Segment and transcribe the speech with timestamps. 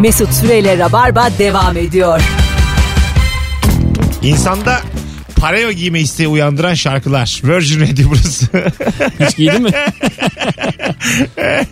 [0.00, 2.20] Mesut Süreyle Rabarba devam ediyor.
[4.22, 4.80] İnsanda
[5.36, 7.40] pareo giyme isteği uyandıran şarkılar.
[7.44, 8.46] Virgin Radio burası.
[9.20, 9.70] Hiç giydin mi?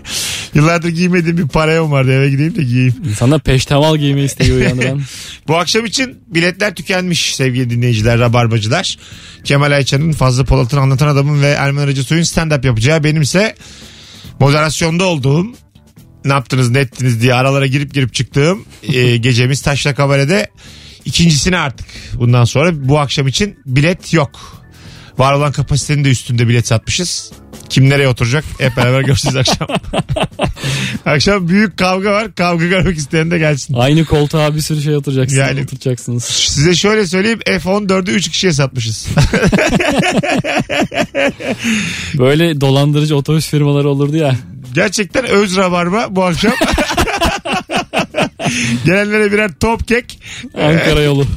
[0.55, 2.95] Yıllardır giymediğim bir pareom vardı eve gideyim de giyeyim.
[3.19, 5.03] Sana peştemal giyme isteği uyandıran.
[5.49, 8.99] Bu akşam için biletler tükenmiş sevgili dinleyiciler, rabarbacılar.
[9.45, 13.55] Kemal Ayça'nın, Fazlı Polat'ın anlatan adamın ve Erman Arıcı Soy'un stand-up yapacağı benimse
[14.41, 15.47] moderasyonda olduğum
[16.25, 20.51] ne yaptınız ne ettiniz diye aralara girip girip çıktığım e, gecemiz Taşla Kabare'de
[21.05, 24.65] ikincisini artık bundan sonra bu akşam için bilet yok.
[25.19, 27.33] Var olan kapasitenin de üstünde bilet satmışız.
[27.69, 29.69] Kim nereye oturacak hep beraber göreceğiz akşam.
[31.07, 32.35] akşam büyük kavga var.
[32.35, 33.75] Kavga görmek isteyen de gelsin.
[33.75, 35.39] Aynı koltuğa bir sürü şey oturacaksınız.
[35.39, 36.25] Yani- oturacaksınız.
[36.25, 39.07] Size şöyle söyleyeyim F14'ü 3 kişiye satmışız.
[42.19, 44.37] Böyle dolandırıcı otobüs firmaları olurdu ya.
[44.75, 46.53] Gerçekten öz rabarba bu akşam.
[48.85, 50.19] Gelenlere birer top kek.
[50.55, 51.27] Ankara yolu.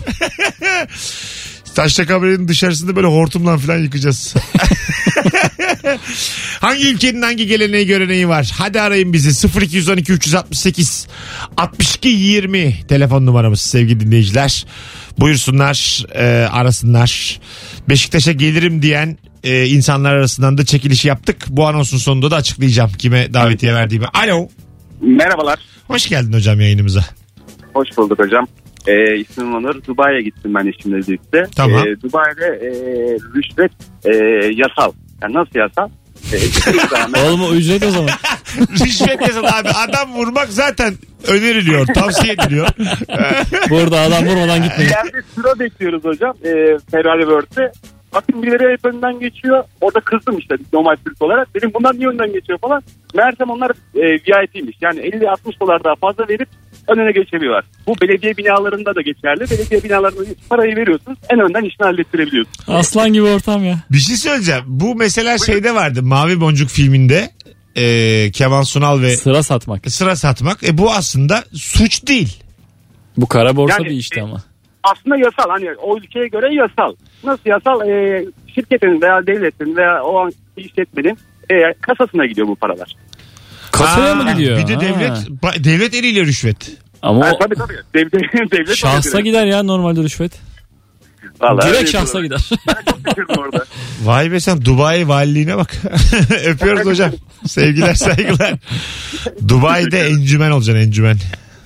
[1.75, 4.35] Taşla kabarenin dışarısında böyle hortumla falan yıkacağız.
[6.61, 8.51] hangi ülkenin hangi geleneği göreneği var?
[8.57, 11.07] Hadi arayın bizi 0212 368
[11.57, 14.65] 62 20 telefon numaramız sevgili dinleyiciler.
[15.19, 17.39] Buyursunlar e, arasınlar.
[17.89, 21.37] Beşiktaş'a gelirim diyen e, insanlar arasından da çekiliş yaptık.
[21.49, 24.05] Bu anonsun sonunda da açıklayacağım kime davetiye verdiğimi.
[24.13, 24.47] Alo.
[25.01, 25.59] Merhabalar.
[25.87, 27.01] Hoş geldin hocam yayınımıza.
[27.73, 28.47] Hoş bulduk hocam.
[28.87, 29.75] Ee, ismim Onur.
[29.87, 31.43] Dubai'ye gittim ben eşimle birlikte.
[31.55, 31.79] Tamam.
[31.87, 32.69] Ee, Dubai'de e,
[33.35, 33.71] rüşvet
[34.05, 34.11] e,
[34.55, 34.91] yasal.
[35.21, 35.89] Yani nasıl yasal?
[36.89, 38.09] Zaman- Oğlum o ücret o zaman.
[38.85, 39.69] Rüşvet yasal abi.
[39.69, 40.93] Adam vurmak zaten
[41.27, 42.67] öneriliyor, tavsiye ediliyor.
[43.69, 44.91] Burada adam vurmadan gitmeyin.
[44.91, 46.33] Yerde sıra bekliyoruz hocam.
[46.43, 46.49] E,
[46.91, 47.71] Ferrari World'te.
[48.13, 49.63] Bakın birileri hep önden geçiyor.
[49.81, 51.55] Orada kızdım işte normal Türk olarak.
[51.55, 52.81] Dedim bunlar niye önden geçiyor falan.
[53.15, 54.77] Meğersem onlar e, VIP'miş.
[54.81, 56.49] Yani 50-60 dolar daha fazla verip
[56.87, 57.63] ön öne geçemiyorlar.
[57.87, 59.39] Bu belediye binalarında da geçerli.
[59.51, 61.17] Belediye binalarında parayı veriyorsunuz.
[61.29, 62.57] En önden işini hallettirebiliyorsunuz.
[62.67, 63.79] Aslan gibi ortam ya.
[63.91, 64.63] Bir şey söyleyeceğim.
[64.67, 66.03] Bu mesela şeyde vardı.
[66.03, 67.29] Mavi Boncuk filminde
[67.75, 69.91] e, Kemal Sunal ve Sıra satmak.
[69.91, 70.63] sıra satmak.
[70.63, 72.43] E, bu aslında suç değil.
[73.17, 74.43] Bu kara borsa Yani- bir işte ama.
[74.91, 75.49] Aslında yasal.
[75.49, 76.95] Hani o ülkeye göre yasal.
[77.23, 77.89] Nasıl yasal?
[77.89, 78.25] Ee,
[78.55, 81.17] şirketin veya devletin veya o an işletmenin
[81.49, 82.95] e, kasasına gidiyor bu paralar.
[83.71, 84.57] Kasaya mı gidiyor?
[84.57, 84.81] Bir de Ha.
[84.81, 86.71] devlet ba- devlet eliyle rüşvet.
[87.01, 87.73] Ama Ha, tabii tabii.
[87.93, 90.39] Devlet, devlet şahsa gider ya normalde rüşvet.
[91.41, 92.39] Vallahi Direkt öyle şahsa diyorlar.
[92.39, 92.59] gider.
[92.67, 93.65] Ben çok şaşırdım orada.
[94.03, 95.71] Vay be sen Dubai valiliğine bak.
[96.45, 97.11] Öpüyoruz hocam.
[97.47, 98.53] Sevgiler saygılar.
[99.47, 101.17] Dubai'de encümen olacaksın encümen.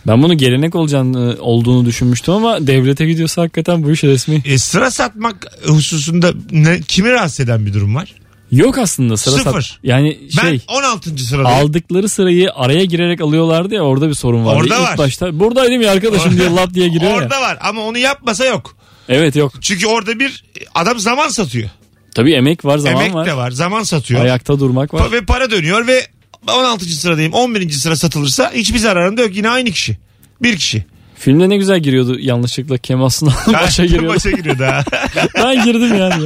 [0.08, 4.42] Ben bunu gelenek olacağını olduğunu düşünmüştüm ama devlete gidiyorsa hakikaten bu iş resmi.
[4.46, 8.14] E, sıra satmak hususunda ne, kimi rahatsız eden bir durum var?
[8.52, 9.80] Yok aslında sıra sat- Sıfır.
[9.84, 11.18] Yani Ben şey 16.
[11.24, 11.60] sıradayım.
[11.60, 14.58] aldıkları sırayı araya girerek alıyorlardı ya orada bir sorun vardı.
[14.60, 14.98] Orada İlk var.
[14.98, 17.18] başta buradaydım ya arkadaşım diye lap diye giriyor ya.
[17.18, 18.76] Orada var ama onu yapmasa yok.
[19.10, 19.54] Evet yok.
[19.62, 20.44] Çünkü orada bir
[20.76, 21.70] adam zaman satıyor.
[22.16, 23.26] Tabii emek var zaman Emek var.
[23.26, 24.22] de var zaman satıyor.
[24.22, 25.12] Ayakta durmak var.
[25.12, 26.08] Ve para dönüyor ve
[26.48, 26.86] 16.
[26.86, 27.70] sıradayım 11.
[27.70, 29.98] sıra satılırsa hiçbir zararında yok yine aynı kişi.
[30.42, 30.86] Bir kişi.
[31.16, 34.08] Filmde ne güzel giriyordu yanlışlıkla Kemal Sunal başa giriyordu.
[34.16, 34.84] Başa giriyordu ha.
[35.36, 36.26] ben girdim yani.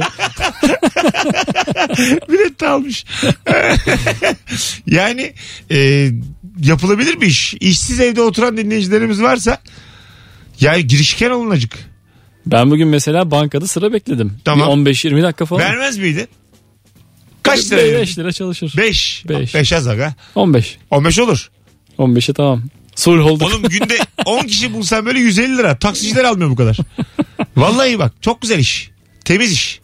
[2.28, 3.04] Bilet de almış.
[4.86, 5.32] yani
[5.70, 6.10] e,
[6.64, 7.54] yapılabilir bir iş.
[7.54, 9.58] İşsiz evde oturan dinleyicilerimiz varsa
[10.60, 11.72] ya girişken olunacık.
[12.46, 14.32] Ben bugün mesela bankada sıra bekledim.
[14.44, 14.86] Tamam.
[14.86, 15.62] Bir 15-20 dakika falan.
[15.62, 16.28] Vermez miydin?
[17.46, 18.00] Kaç lira?
[18.00, 18.74] 5 lira çalışır.
[18.76, 19.24] 5.
[19.28, 19.54] Beş.
[19.54, 20.14] 5 az aga.
[20.34, 20.78] 15.
[20.90, 21.50] 15 olur.
[21.98, 22.62] 15'e tamam.
[22.96, 23.48] Sulh olduk.
[23.48, 25.78] Oğlum günde 10 kişi bulsan böyle 150 lira.
[25.78, 26.76] Taksiciler almıyor bu kadar.
[27.56, 28.90] Vallahi bak çok güzel iş.
[29.24, 29.80] Temiz iş.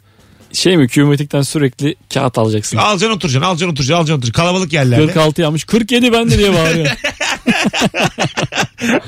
[0.52, 2.76] Şey mi kümetikten sürekli kağıt alacaksın.
[2.76, 4.42] Alacaksın oturacaksın, alacaksın oturacaksın, alacaksın oturacaksın.
[4.42, 5.06] Kalabalık yerlerde.
[5.06, 6.86] 46 yanmış 47 bende diye bağırıyor.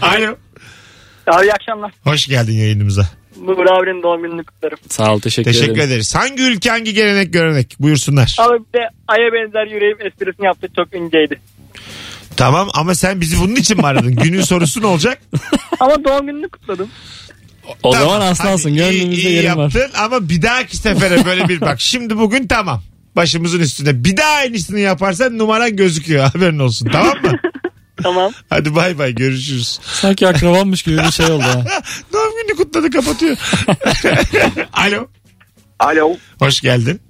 [0.02, 0.36] Alo.
[1.26, 1.92] Abi iyi akşamlar.
[2.04, 3.08] Hoş geldin yayınımıza.
[3.42, 4.78] Nuri abinin doğum gününü kutlarım.
[4.90, 5.88] Sağ ol teşekkür, Teşekkür ederim.
[5.88, 6.14] ederiz.
[6.14, 7.76] Hangi ülke hangi gelenek görenek?
[7.80, 8.36] Buyursunlar.
[8.40, 11.40] Abi bir de aya benzer yüreğim esprisini yaptı çok inceydi.
[12.36, 14.16] Tamam ama sen bizi bunun için mi aradın?
[14.16, 15.18] Günün sorusu ne olacak?
[15.80, 16.88] Ama doğum gününü kutladım.
[17.82, 19.62] O Tamam, zaman aslansın hadi iyi- gönlümüzde iyi yerin var.
[19.62, 21.80] yaptın ama bir dahaki sefere böyle bir bak.
[21.80, 22.82] Şimdi bugün tamam.
[23.16, 24.04] Başımızın üstünde.
[24.04, 26.24] Bir daha aynısını yaparsan numaran gözüküyor.
[26.32, 27.32] Haberin olsun tamam mı?
[28.02, 28.32] Tamam.
[28.50, 29.80] Hadi bay bay görüşürüz.
[29.82, 31.64] Sanki akrabanmış gibi bir şey oldu ha.
[32.12, 33.36] Doğum günü kutladı kapatıyor.
[34.72, 35.06] Alo.
[35.78, 36.16] Alo.
[36.38, 37.00] Hoş geldin.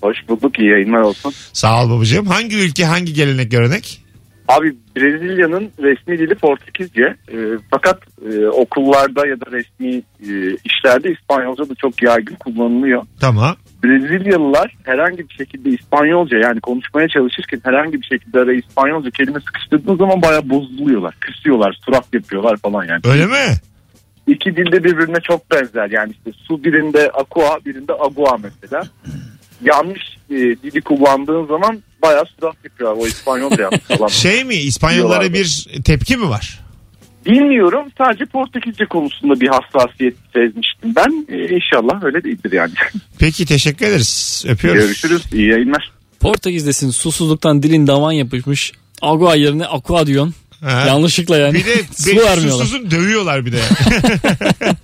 [0.00, 0.58] Hoş bulduk.
[0.58, 1.32] iyi yayınlar olsun.
[1.52, 2.26] Sağ ol babacığım.
[2.26, 4.04] Hangi ülke hangi gelenek görenek?
[4.48, 7.16] Abi Brezilya'nın resmi dili Portekizce.
[7.32, 7.36] Ee,
[7.70, 8.00] fakat
[8.32, 13.02] e, okullarda ya da resmi e, işlerde İspanyolca da çok yaygın kullanılıyor.
[13.20, 13.56] Tamam.
[13.84, 19.98] Brezilyalılar herhangi bir şekilde İspanyolca yani konuşmaya çalışırken herhangi bir şekilde araya İspanyolca kelime sıkıştırdığınız
[19.98, 21.14] zaman bayağı bozuluyorlar.
[21.20, 23.00] Kısıyorlar, surat yapıyorlar falan yani.
[23.04, 23.54] Öyle mi?
[24.26, 25.90] İki dilde birbirine çok benzer.
[25.90, 28.82] Yani işte su birinde aqua birinde agua mesela.
[29.64, 34.08] Yanlış e, dili kullandığın zaman bayağı surat yapıyor o İspanyolca yapmış falan.
[34.08, 36.60] Şey mi İspanyollara bir tepki mi var?
[37.28, 41.26] Bilmiyorum sadece Portekizce konusunda bir hassasiyet sezmiştim ben.
[41.28, 42.72] E, inşallah öyle değildir yani.
[43.18, 44.44] Peki teşekkür ederiz.
[44.48, 44.82] Öpüyoruz.
[44.82, 45.90] Görüşürüz iyi yayınlar.
[46.20, 48.72] Portekiz'desin susuzluktan dilin davan yapışmış.
[49.02, 50.34] Agua yerine aqua diyorsun.
[50.60, 50.84] Ha.
[50.86, 51.54] Yanlışlıkla yani.
[51.54, 52.64] Bir de Su be- vermiyorlar.
[52.64, 53.60] susuzun dövüyorlar bir de.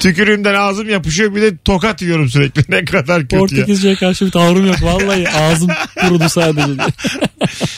[0.00, 2.62] Tükürüğümden ağzım yapışıyor bir de tokat yiyorum sürekli.
[2.68, 3.40] Ne kadar kötü ya.
[3.40, 4.82] Portekizce'ye karşı bir tavrım yok.
[4.82, 6.82] Vallahi ağzım kurudu sadece.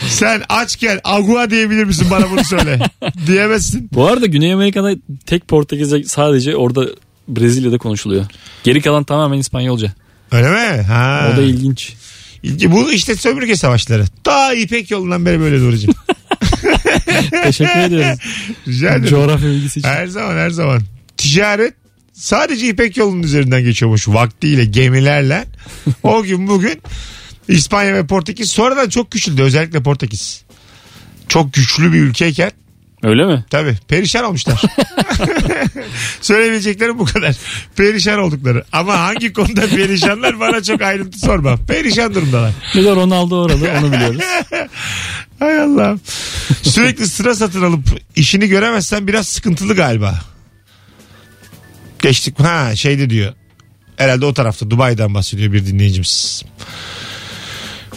[0.08, 2.78] Sen açken agua diyebilir misin bana bunu söyle.
[3.26, 3.88] Diyemezsin.
[3.92, 4.94] Bu arada Güney Amerika'da
[5.26, 6.86] tek Portekizce sadece orada
[7.28, 8.24] Brezilya'da konuşuluyor.
[8.64, 9.92] Geri kalan tamamen İspanyolca.
[10.32, 10.82] Öyle mi?
[10.82, 11.30] Ha.
[11.34, 11.94] O da ilginç.
[12.44, 14.04] İlgi- Bu işte sömürge savaşları.
[14.24, 15.90] Ta İpek yolundan beri böyle Nuri'cim.
[17.44, 18.18] Teşekkür ediyoruz.
[18.68, 19.04] Rica ederim.
[19.10, 19.88] Coğrafya bilgisi için.
[19.88, 20.82] Her zaman her zaman.
[21.16, 21.74] Ticaret
[22.12, 25.44] sadece İpek yolunun üzerinden geçiyormuş vaktiyle gemilerle.
[26.02, 26.82] o gün bugün
[27.48, 30.42] İspanya ve Portekiz sonradan çok küçüldü özellikle Portekiz.
[31.28, 32.50] Çok güçlü bir ülkeyken
[33.02, 33.44] Öyle mi?
[33.50, 34.62] tabii perişan olmuşlar.
[36.20, 37.36] Söyleyebileceklerim bu kadar.
[37.76, 38.64] Perişan oldukları.
[38.72, 41.56] Ama hangi konuda perişanlar bana çok ayrıntı sorma.
[41.56, 42.52] Perişan durumdalar.
[42.74, 44.20] Bir de Ronaldo oralı onu biliyoruz.
[45.38, 45.96] Hay Allah.
[46.62, 47.84] Sürekli sıra satın alıp
[48.16, 50.20] işini göremezsen biraz sıkıntılı galiba.
[52.02, 52.40] Geçtik.
[52.40, 53.32] Ha şeyde diyor.
[53.96, 56.42] Herhalde o tarafta Dubai'den bahsediyor bir dinleyicimiz.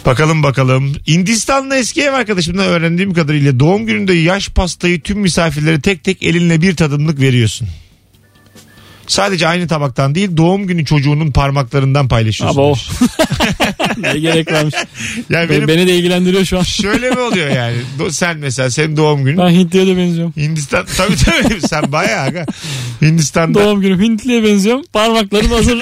[0.06, 0.94] Bakalım bakalım.
[1.08, 6.62] Hindistanlı eski ev arkadaşımdan öğrendiğim kadarıyla doğum gününde yaş pastayı tüm misafirlere tek tek elinle
[6.62, 7.68] bir tadımlık veriyorsun.
[9.08, 12.60] Sadece aynı tabaktan değil doğum günü çocuğunun parmaklarından paylaşıyorsun.
[12.60, 12.76] Abo.
[13.98, 14.74] ne gerek varmış.
[15.30, 16.64] Yani Be- benim Beni de ilgilendiriyor şu an.
[16.64, 17.78] şöyle mi oluyor yani?
[18.00, 20.34] Do- Sen mesela senin doğum günün Ben Hintli'ye de benziyorum.
[20.38, 22.46] Hindistan tabii tabii sen bayağı aga.
[23.02, 24.84] Hindistan'da Doğum günüm Hintli'ye benziyorum.
[24.94, 25.82] Parmaklarım hazır.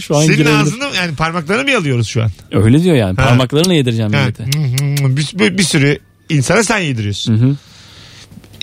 [0.00, 0.54] şu an senin girebilir.
[0.54, 2.30] ağzını yani parmaklarını mı yalıyoruz şu an?
[2.52, 3.16] Öyle diyor yani.
[3.16, 3.24] Ha.
[3.28, 4.46] Parmaklarını yedireceğim Ha, millete.
[5.16, 5.98] bir, bir, bir sürü
[6.28, 7.38] insana sen yediriyorsun.
[7.38, 7.56] Hı hı.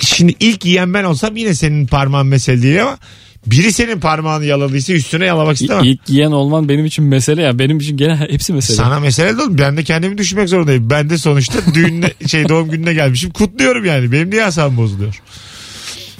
[0.03, 2.97] Şimdi ilk yiyen ben olsam yine senin parmağın mesele değil ama
[3.45, 5.83] biri senin parmağını yaladıysa üstüne yalamak istemem.
[5.83, 7.59] İlk yiyen olman benim için mesele ya.
[7.59, 8.77] Benim için gene hepsi mesele.
[8.77, 9.57] Sana mesele de oğlum.
[9.57, 10.89] Ben de kendimi düşünmek zorundayım.
[10.89, 13.31] Ben de sonuçta düğününe, şey doğum gününe gelmişim.
[13.31, 14.11] Kutluyorum yani.
[14.11, 15.21] Benim niye asabım bozuluyor?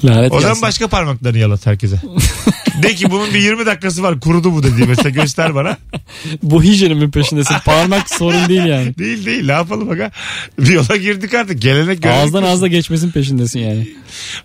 [0.03, 0.61] Lanet O zaman gelsin.
[0.61, 2.01] başka parmaklarını yalat herkese.
[2.83, 4.85] de ki bunun bir 20 dakikası var kurudu bu dedi.
[4.87, 5.77] Mesela göster bana.
[6.43, 7.55] Bu hijyenimin peşindesin.
[7.65, 8.97] Parmak sorun değil yani.
[8.97, 10.11] Değil değil ne yapalım ha.
[10.59, 11.61] Bir yola girdik artık.
[11.61, 12.21] Gelenek görenek.
[12.23, 13.87] Ağızdan ağza geçmesin peşindesin yani.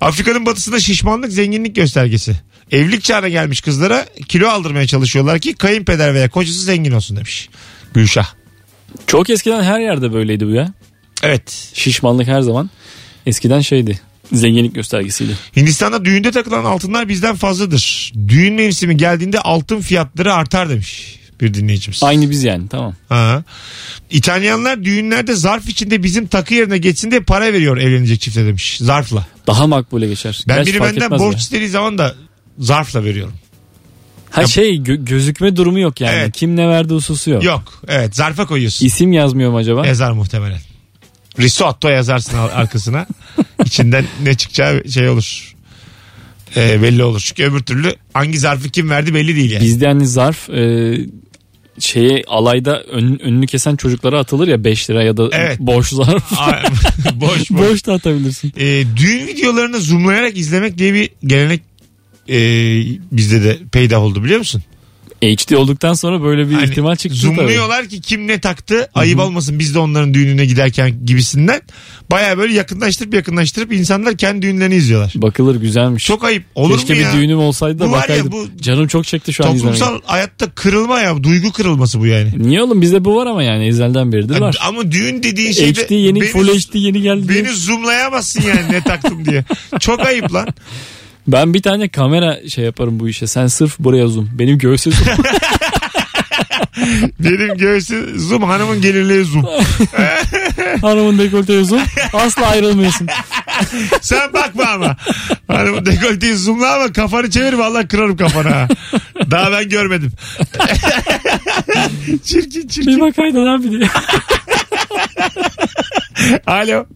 [0.01, 2.37] Afrika'nın batısında şişmanlık zenginlik göstergesi.
[2.71, 7.49] Evlilik çağına gelmiş kızlara kilo aldırmaya çalışıyorlar ki kayınpeder veya kocası zengin olsun demiş.
[7.95, 8.27] Gülşah.
[9.07, 10.73] Çok eskiden her yerde böyleydi bu ya.
[11.23, 11.71] Evet.
[11.75, 12.71] Şişmanlık her zaman.
[13.27, 14.01] Eskiden şeydi.
[14.33, 15.33] Zenginlik göstergesiydi.
[15.57, 18.13] Hindistan'da düğünde takılan altınlar bizden fazladır.
[18.29, 22.03] Düğün mevsimi geldiğinde altın fiyatları artar demiş bir dinleyicimiz.
[22.03, 22.95] Aynı biz yani tamam.
[23.09, 23.43] Ha.
[24.11, 28.79] İtalyanlar düğünlerde zarf içinde bizim takı yerine geçsin diye para veriyor evlenecek çifte demiş.
[28.79, 29.27] Zarfla.
[29.47, 30.45] Daha makbule geçer.
[30.49, 31.39] Ben Gerçi biri benden borç ya.
[31.39, 32.15] istediği zaman da
[32.59, 33.35] zarfla veriyorum.
[34.31, 36.15] Ha şey gö- gözükme durumu yok yani.
[36.15, 36.33] Evet.
[36.37, 37.45] Kim ne verdi hususu yok.
[37.45, 37.83] Yok.
[37.89, 38.87] Evet zarfa koyuyorsun.
[38.87, 39.87] İsim yazmıyor mu acaba?
[39.87, 40.61] Yazar muhtemelen.
[41.39, 43.07] Risotto yazarsın arkasına.
[43.65, 45.55] İçinden ne çıkacağı şey olur.
[46.57, 47.21] Ee, belli olur.
[47.25, 49.65] Çünkü öbür türlü hangi zarfı kim verdi belli değil yani.
[49.65, 50.95] Bizde hani zarf e,
[51.79, 55.61] şeye alayda ön, önünü kesen çocuklara atılır ya 5 lira ya da Evet.
[55.61, 56.33] boş zarf.
[57.15, 57.51] Boş boş.
[57.51, 58.53] boş da atabilirsin.
[58.59, 61.61] Ee, düğün videolarını zoomlayarak izlemek diye bir gelenek
[62.29, 62.37] e,
[63.13, 64.63] bizde de peydah oldu biliyor musun?
[65.23, 67.35] HD olduktan sonra böyle bir Hani ihtimal çıktı tabii.
[67.37, 71.61] Zoomluyorlar ki kim ne taktı ayıp olmasın biz de onların düğününe giderken gibisinden.
[72.11, 75.13] Baya böyle yakınlaştırıp yakınlaştırıp insanlar kendi düğünlerini izliyorlar.
[75.17, 76.05] Bakılır güzelmiş.
[76.05, 76.45] Çok ayıp.
[76.55, 77.13] Olur Keşke mu ya?
[77.13, 78.33] bir düğünüm olsaydı da Bu var ya, bakaydım.
[78.33, 79.79] bu Canım çok çekti şu an izlemeye.
[79.79, 81.23] Toplumsal hayatta kırılma ya.
[81.23, 82.31] Duygu kırılması bu yani.
[82.37, 84.57] Niye oğlum bizde bu var ama yani ezelden beridir var.
[84.69, 87.29] Ama düğün dediğin şeyde HD yeni beni, full HD yeni geldi.
[87.29, 87.45] diye.
[87.45, 89.45] beni zoomlayamazsın yani ne taktım diye.
[89.81, 90.49] Çok ayıp lan.
[91.29, 93.27] Ben bir tane kamera şey yaparım bu işe.
[93.27, 94.29] Sen sırf buraya zoom.
[94.33, 95.17] Benim göğsü zoom.
[97.21, 99.47] Benim göğsü zoom hanımın gelirliği zoom.
[100.83, 101.83] Hanımın dekolteye zoom.
[102.13, 103.07] Asla ayrılmıyorsun.
[104.01, 104.97] Sen bakma ama.
[105.49, 108.69] Hanımın dekolteyi zoomla ama kafanı çevir vallahi kırarım kafanı ha.
[109.31, 110.13] Daha ben görmedim.
[112.25, 113.01] çirkin Bir çirkin.
[113.01, 113.89] bakaydın abi diye.
[116.47, 116.87] Alo.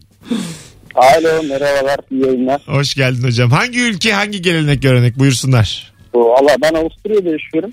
[0.95, 2.63] Alo merhabalar iyi yayınlar.
[2.67, 3.51] Hoş geldin hocam.
[3.51, 5.93] Hangi ülke hangi gelenek görenek buyursunlar.
[6.15, 7.71] Valla ben Avusturya'da yaşıyorum.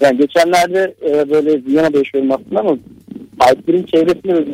[0.00, 2.78] Yani geçenlerde e, böyle Viyana'da yaşıyorum aslında ama
[3.40, 4.46] Alplerin çevresinde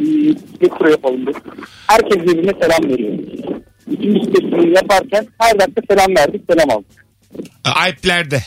[0.00, 1.42] bir bisiklet turu yapalım dedik.
[1.86, 3.18] Herkes birbirine selam veriyor.
[3.86, 7.06] Bütün turunu yaparken her dakika selam verdik selam aldık.
[7.64, 8.42] Alplerde.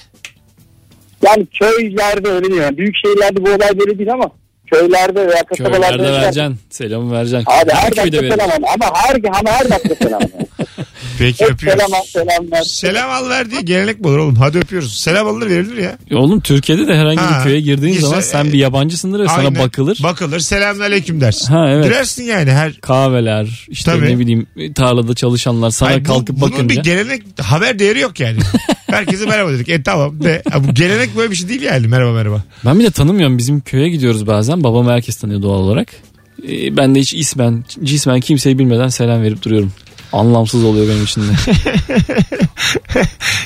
[1.25, 2.61] Yani köylerde öyle değil.
[2.61, 4.31] Yani büyük şehirlerde bu olay böyle değil ama
[4.71, 6.57] köylerde veya kasabalarda Köylerde vereceksin.
[6.69, 7.45] Selamı vereceksin.
[7.51, 8.55] Abi her Her dakika selam al.
[8.73, 10.27] Ama her, ama her dakika selam al.
[11.19, 11.79] Peki Hep öpüyoruz.
[11.83, 12.61] selam al selam ver.
[12.63, 14.35] Selam al ver diye gelenek mi olur oğlum?
[14.35, 14.99] Hadi öpüyoruz.
[14.99, 15.97] Selam alınır verilir ya.
[16.19, 18.09] Oğlum Türkiye'de de herhangi Ha, bir köye girdiğin güzel.
[18.09, 19.55] zaman sen bir yabancısındır ve sana Aynen.
[19.59, 19.99] bakılır.
[20.03, 20.39] Bakılır.
[20.39, 21.47] Selamünaleyküm dersin.
[21.53, 21.83] Ha, evet.
[21.85, 24.05] Girersin yani her Kahveler, işte Tabii.
[24.05, 26.69] ne bileyim tarlada çalışanlar sana Hayır, bu- kalkıp bunun bakınca.
[26.69, 28.37] bir gelenek haber değeri yok yani.
[28.91, 29.69] Herkese merhaba dedik.
[29.69, 30.43] E tamam de.
[30.59, 31.87] Bu gelenek böyle bir şey değil yani.
[31.87, 32.43] Merhaba merhaba.
[32.65, 33.37] Ben bir de tanımıyorum.
[33.37, 34.63] Bizim köye gidiyoruz bazen.
[34.63, 35.93] Babam herkes tanıyor doğal olarak.
[36.49, 39.73] Ee, ben de hiç ismen, cismen kimseyi bilmeden selam verip duruyorum.
[40.13, 41.25] Anlamsız oluyor benim için de.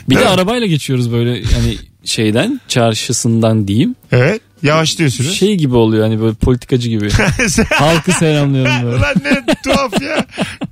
[0.09, 3.95] bir de arabayla geçiyoruz böyle hani şeyden çarşısından diyeyim.
[4.11, 4.41] Evet.
[4.65, 5.35] Yavaşlıyorsunuz.
[5.37, 7.09] Şey gibi oluyor hani böyle politikacı gibi.
[7.69, 8.95] Halkı selamlıyorum böyle.
[8.95, 10.25] Ulan ne tuhaf ya.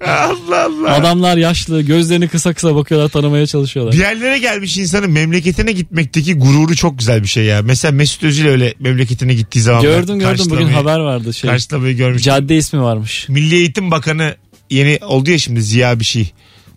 [0.08, 0.94] Allah Allah.
[0.94, 3.94] Adamlar yaşlı gözlerini kısa kısa bakıyorlar tanımaya çalışıyorlar.
[3.94, 7.62] Bir yerlere gelmiş insanın memleketine gitmekteki gururu çok güzel bir şey ya.
[7.62, 9.82] Mesela Mesut Özil öyle memleketine gittiği zaman.
[9.82, 11.50] Gördüm gördüm bugün haber vardı şey.
[11.50, 12.24] Karşılamayı görmüş.
[12.24, 13.30] Cadde ismi varmış.
[13.30, 14.36] Milli Eğitim Bakanı
[14.70, 16.32] yeni oldu ya şimdi Ziya bir şey.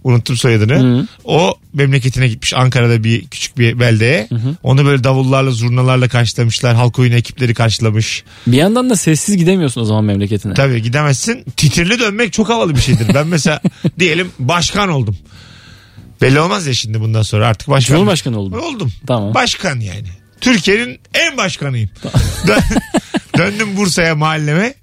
[0.07, 0.79] Unuttum soyadını.
[1.01, 1.07] Hı.
[1.25, 4.29] O memleketine gitmiş Ankara'da bir küçük bir beldeye.
[4.63, 6.75] Onu böyle davullarla zurnalarla karşılamışlar.
[6.77, 8.25] Halk oyunu ekipleri karşılamış.
[8.47, 10.55] Bir yandan da sessiz gidemiyorsun o zaman memleketine.
[10.55, 11.45] Tabii gidemezsin.
[11.57, 13.15] Titirli dönmek çok havalı bir şeydir.
[13.15, 13.61] Ben mesela
[13.99, 15.17] diyelim başkan oldum.
[16.23, 17.95] Belli olmaz ya şimdi bundan sonra artık başkan.
[17.95, 18.59] Cumhurbaşkanı oldun.
[18.59, 18.93] Oldum.
[19.07, 19.35] Tamam.
[19.35, 20.09] Başkan yani.
[20.41, 21.91] Türkiye'nin en başkanıyım.
[22.47, 22.61] Dön-
[23.39, 24.75] Döndüm Bursa'ya mahalleme.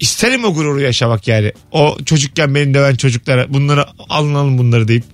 [0.00, 1.52] İsterim o gururu yaşamak yani.
[1.72, 5.04] O çocukken beni döven çocuklara bunları alın alın bunları deyip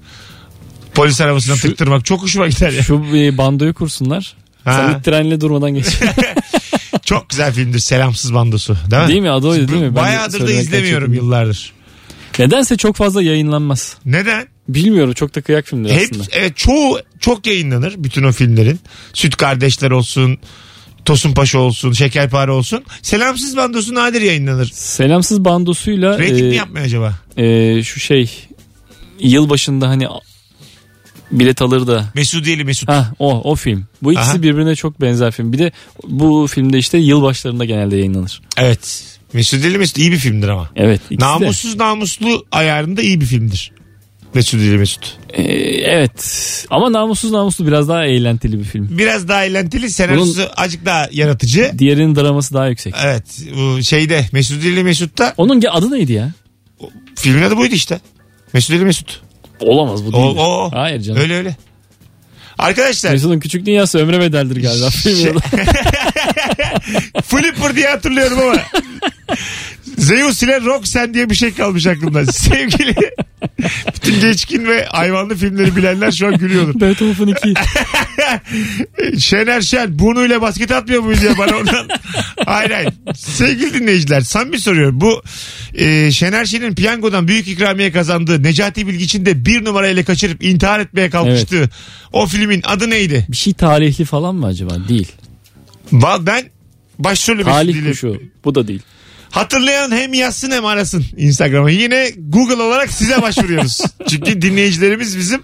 [0.95, 2.83] polis arabasına Şu- tıktırmak çok hoşuma gider ya.
[2.83, 4.35] Şu bir bandoyu kursunlar.
[4.65, 4.73] Ha.
[4.73, 5.87] Sen ilk trenle durmadan geç.
[7.05, 8.77] Çok güzel filmdir Selamsız Bandosu.
[8.91, 9.09] Değil mi?
[9.09, 9.31] Değil mi?
[9.31, 9.87] Adı oydu değil mi?
[9.89, 11.25] Ben de Bayağıdır da söylemekten izlemiyorum çekindim.
[11.25, 11.73] yıllardır.
[12.39, 13.97] Nedense çok fazla yayınlanmaz.
[14.05, 14.47] Neden?
[14.69, 16.25] Bilmiyorum çok da kıyak filmdir Hep aslında.
[16.33, 18.81] evet çoğu çok yayınlanır bütün o filmlerin.
[19.13, 20.39] Süt Kardeşler olsun,
[21.05, 22.85] Tosun Paşa olsun, Şekerpare olsun.
[23.03, 24.71] Selamsız Bandosu nadir yayınlanır.
[24.75, 27.15] Selamsız bandosuyla Rating e, mi yapmıyor acaba?
[27.37, 28.31] e, şu şey
[29.21, 30.07] yıl başında hani
[31.33, 32.89] bilet alır da Mesudiyeli Mesut.
[32.89, 33.85] Ha o o film.
[34.03, 34.43] Bu ikisi Aha.
[34.43, 35.53] birbirine çok benzer film.
[35.53, 35.73] Bir de
[36.09, 38.41] bu filmde işte yılbaşlarında genelde yayınlanır.
[38.57, 39.05] Evet.
[39.33, 40.71] Mesudiyeli Mesut iyi bir filmdir ama.
[40.77, 41.01] Evet.
[41.11, 41.25] ikisi de.
[41.25, 43.73] Namussuz namuslu ayarında iyi bir filmdir.
[44.35, 45.17] Mesudiyeli Mesut.
[45.33, 45.43] Ee,
[45.91, 46.67] evet.
[46.71, 48.99] Ama namussuz namuslu biraz daha eğlentili bir film.
[48.99, 51.73] Biraz daha eğlenceli, senaryosu azıcık daha yaratıcı.
[51.79, 52.95] Diğerinin draması daha yüksek.
[53.05, 53.25] Evet.
[53.57, 56.31] Bu şeyde Mesudiyeli Mesut'ta Onun adı neydi ya?
[57.17, 58.01] filmin adı buydu işte.
[58.53, 59.21] Mesudiyeli Mesut.
[59.61, 60.37] Olamaz bu O, değil.
[60.39, 60.71] o.
[60.75, 61.21] Hayır canım.
[61.21, 61.57] Öyle öyle.
[62.59, 64.91] Arkadaşlar Mesut'un küçük dünyası ömre bedeldir galiba.
[64.91, 65.15] Şey-.
[67.25, 68.57] Flipper diye hatırlıyorum ama.
[69.99, 72.27] Zeus ile Roxanne diye bir şey kalmış aklımda.
[72.33, 72.95] Sevgili
[73.95, 76.81] bütün geçkin ve hayvanlı filmleri bilenler şu an gülüyordur.
[76.81, 77.55] Beethoven 2.
[79.21, 81.89] Şener Şen burnuyla basket atmıyor muyuz ya bana oradan?
[82.47, 82.93] hayır hayır.
[83.15, 85.01] Sevgili dinleyiciler samimi soruyorum.
[85.01, 85.23] Bu
[85.75, 91.11] e, Şener Şen'in piyangodan büyük ikramiye kazandığı Necati Bilgiç'in de bir numarayla kaçırıp intihar etmeye
[91.11, 91.71] kalkıştığı
[92.13, 93.27] o filmin adı neydi?
[93.29, 94.89] Bir şey tarihli falan mı acaba?
[94.89, 95.13] Değil.
[95.93, 96.45] Ben
[96.99, 98.23] başrolü Talih kuşu.
[98.45, 98.83] Bu da değil.
[99.31, 101.71] Hatırlayan hem yazsın hem arasın Instagram'a.
[101.71, 103.79] Yine Google olarak size başvuruyoruz.
[104.09, 105.43] Çünkü dinleyicilerimiz bizim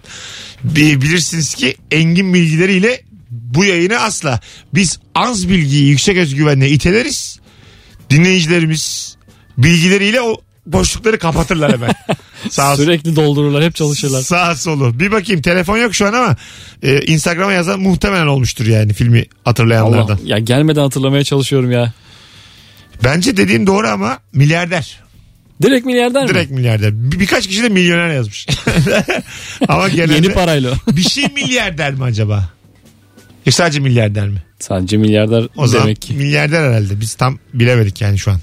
[0.64, 4.40] bi- bilirsiniz ki engin bilgileriyle bu yayını asla.
[4.74, 7.40] Biz az bilgiyi yüksek özgüvenle iteleriz.
[8.10, 9.16] Dinleyicilerimiz
[9.58, 11.90] bilgileriyle o boşlukları kapatırlar hemen.
[12.50, 12.76] Sağ.
[12.76, 13.64] Sürekli doldururlar.
[13.64, 14.22] Hep çalışırlar.
[14.22, 15.00] Sağ solu.
[15.00, 16.36] Bir bakayım telefon yok şu an ama
[16.82, 20.14] e, Instagram'a yazan muhtemelen olmuştur yani filmi hatırlayanlardan.
[20.14, 20.18] Allah.
[20.24, 21.92] Ya gelmeden hatırlamaya çalışıyorum ya.
[23.04, 25.00] Bence dediğim doğru ama milyarder.
[25.62, 26.28] Direkt milyarder mi?
[26.28, 26.92] Direkt milyarder.
[27.12, 28.46] Bir, birkaç kişi de milyoner yazmış.
[29.68, 30.74] Ama genelde Yeni parayla.
[30.88, 32.50] bir şey milyarder mi acaba?
[33.46, 34.42] Yok sadece milyarder mi?
[34.58, 36.12] Sadece milyarder O zaman demek ki.
[36.14, 37.00] milyarder herhalde.
[37.00, 38.40] Biz tam bilemedik yani şu an.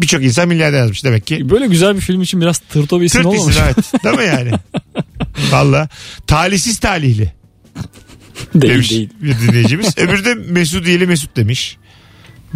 [0.00, 1.50] Birçok insan milyarder yazmış demek ki.
[1.50, 3.54] Böyle güzel bir film için biraz tırto bir isim Tırt olmamış.
[3.56, 4.04] isim evet.
[4.04, 4.50] Değil mi yani?
[5.52, 5.88] Valla.
[6.26, 7.32] Talihsiz talihli
[8.54, 9.08] değil demiş değil.
[9.22, 9.98] bir dinleyicimiz.
[9.98, 11.76] Öbürü de Mesudiyeli Mesut demiş.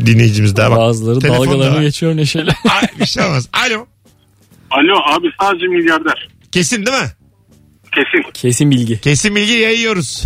[0.07, 0.79] Dinleyicimiz daha bak.
[0.79, 1.83] Bazıları dalgalarını var.
[1.83, 2.51] geçiyor neşeyle.
[2.81, 3.49] Ay, bir şey olmaz.
[3.53, 3.87] Alo.
[4.71, 6.29] Alo abi sadece milyarder.
[6.53, 7.11] Kesin değil mi?
[7.95, 8.31] Kesin.
[8.35, 9.01] Kesin bilgi.
[9.01, 10.25] Kesin bilgi yayıyoruz.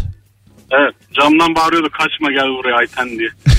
[0.71, 3.29] Evet camdan bağırıyordu kaçma gel buraya Ayten diye.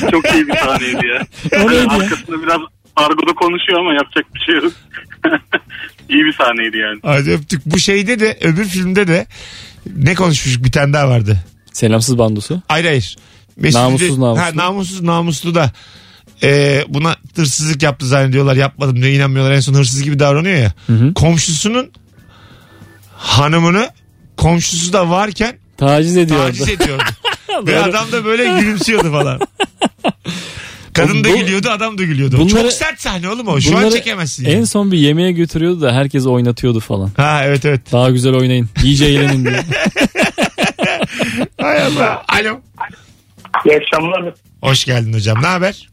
[0.00, 1.26] çok, çok iyi bir sahneydi ya.
[1.64, 1.90] O neydi ya?
[1.90, 2.60] Arkasında biraz
[2.96, 4.72] argoda konuşuyor ama yapacak bir şey yok.
[6.08, 7.00] iyi bir sahneydi yani.
[7.02, 7.66] Hadi öptük.
[7.66, 9.26] Bu şeyde de öbür filmde de
[9.96, 11.38] ne konuşmuştuk bir tane daha vardı.
[11.72, 12.62] Selamsız bandosu.
[12.68, 13.16] Hayır hayır.
[13.56, 14.42] Mesut Namussuz, namuslu.
[14.42, 15.70] Ha, namussuz namuslu da
[16.42, 20.72] e, buna hırsızlık yaptı zannediyorlar yapmadım diyor inanmıyorlar en son hırsız gibi davranıyor ya.
[20.86, 21.14] hı.
[21.14, 21.90] Komşusunun
[23.12, 23.90] hanımını
[24.36, 26.46] komşusu da varken Taciz ediyordu.
[26.46, 27.02] taciz ediyordu.
[27.66, 29.40] Ve adam da böyle gülümsüyordu falan.
[30.92, 32.38] Kadın da Bu- gülüyordu adam da gülüyordu.
[32.38, 33.60] Bunları- Çok sert sahne oğlum o.
[33.60, 34.44] Şu an çekemezsin.
[34.44, 34.66] En yani.
[34.66, 37.10] son bir yemeğe götürüyordu da herkes oynatıyordu falan.
[37.16, 37.92] Ha evet evet.
[37.92, 38.68] Daha güzel oynayın.
[38.84, 39.56] İyice eğlenin diye.
[41.60, 42.24] Hay Allah.
[42.28, 42.60] Alo.
[43.66, 44.34] İyi akşamlar.
[44.62, 45.42] Hoş geldin hocam.
[45.42, 45.88] Ne haber?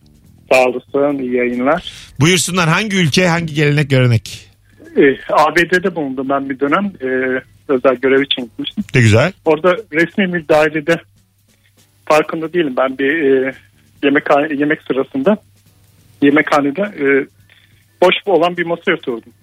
[0.52, 1.18] Sağ olasın.
[1.18, 1.94] İyi yayınlar.
[2.20, 4.50] Buyursunlar hangi ülke hangi gelenek görenek?
[4.98, 6.94] Ee, ABD'de bulundum ben bir dönem.
[7.02, 8.84] Ee, özel görev için gitmiştim.
[8.96, 9.34] Ne güzel.
[9.46, 11.02] Orada resmi bir dairede
[12.06, 12.74] farkında değilim.
[12.78, 13.54] Ben bir e,
[14.04, 14.24] yemek
[14.60, 15.38] yemek sırasında
[16.22, 17.06] yemekhanede e,
[18.02, 19.34] boş olan bir masaya oturdum.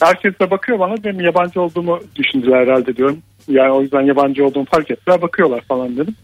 [0.00, 1.04] Herkes de bakıyor bana.
[1.04, 3.18] Benim yabancı olduğumu düşündüler herhalde diyorum.
[3.48, 5.22] Yani o yüzden yabancı olduğumu fark ettiler.
[5.22, 6.16] Bakıyorlar falan dedim.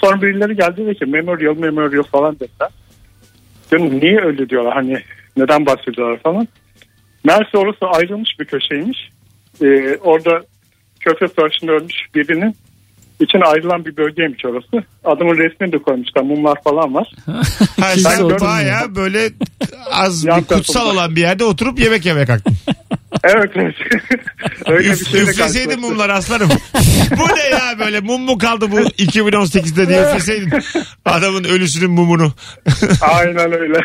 [0.00, 2.68] Sonra birileri geldi dedi ki memorial memorial falan dediler.
[3.70, 4.98] Diyorum niye öyle diyorlar hani
[5.36, 6.48] neden bahsediyorlar falan.
[7.24, 8.98] Meğerse orası ayrılmış bir köşeymiş.
[9.62, 10.42] Ee, orada
[11.00, 12.56] Köfte Savaşı'nda ölmüş birinin
[13.20, 14.86] için ayrılan bir bölgeymiş orası.
[15.04, 16.22] Adamın resmini de koymuşlar.
[16.22, 17.12] Mumlar falan var.
[17.26, 17.42] Ha,
[17.96, 18.40] sen oturmuyor.
[18.40, 19.30] baya böyle
[19.92, 22.54] az bir kutsal olan bir yerde oturup yemek yemek kalktın.
[23.24, 23.74] Evet evet.
[24.66, 25.80] Öyle bir Üf, şeyle üfleseydin karşılaştım.
[25.80, 26.48] mumlar aslanım.
[27.18, 30.50] bu ne ya böyle mum mu kaldı bu 2018'de diye üfleseydin
[31.04, 32.34] adamın ölüsünün mumunu.
[33.00, 33.78] Aynen öyle.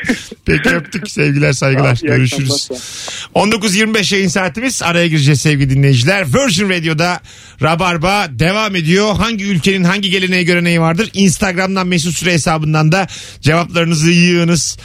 [0.45, 2.69] Peki öptük sevgiler saygılar İyi görüşürüz.
[2.71, 3.51] akşamlar.
[3.53, 6.25] 19.25 yayın saatimiz araya gireceğiz sevgili dinleyiciler.
[6.33, 7.19] Virgin Radio'da
[7.61, 9.15] Rabarba devam ediyor.
[9.15, 11.09] Hangi ülkenin hangi geleneği göreneği vardır?
[11.13, 13.07] Instagram'dan Mesut Süre hesabından da
[13.41, 14.77] cevaplarınızı yığınız.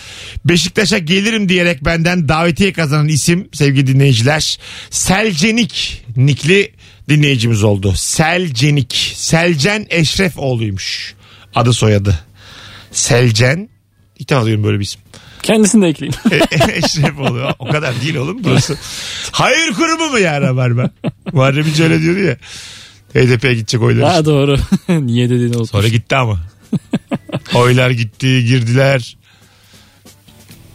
[0.45, 4.40] Beşiktaş'a gelirim diyerek benden davetiye kazanan isim sevgili dinleyiciler.
[4.91, 6.73] Selcenik nikli
[7.09, 7.93] dinleyicimiz oldu.
[7.97, 9.13] Selcenik.
[9.15, 11.15] Selcen Eşrefoğlu'ymuş.
[11.55, 12.19] Adı soyadı.
[12.93, 13.69] Selcen.
[14.19, 15.01] İlk defa duyuyorum böyle bir isim.
[15.43, 16.15] Kendisini de ekleyin.
[16.73, 17.55] Eşref oluyor.
[17.59, 18.79] O kadar değil oğlum burası.
[19.33, 20.91] Hayır kurumu mu ya Rabarba?
[21.33, 22.37] Muharrem İnce öyle diyordu ya.
[23.15, 24.57] HDP'ye gidecek oylar ha doğru.
[24.89, 25.71] Niye dediğini unutmuş.
[25.71, 26.41] Sonra gitti ama.
[27.55, 29.17] oylar gitti girdiler.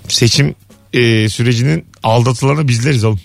[0.08, 0.56] Seçim
[0.94, 3.20] e, sürecinin aldatılanı bizleriz oğlum.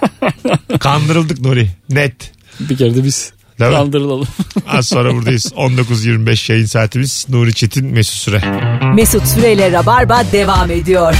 [0.80, 1.68] Kandırıldık Nuri.
[1.90, 2.32] Net.
[2.60, 3.76] Bir kere de biz Değil mi?
[3.76, 4.28] kandırılalım.
[4.68, 5.46] Az sonra buradayız.
[5.46, 7.26] 19.25 yayın saatimiz.
[7.28, 8.40] Nuri Çetin Mesut Süre.
[8.94, 11.14] Mesut Süreyle Rabarba devam ediyor.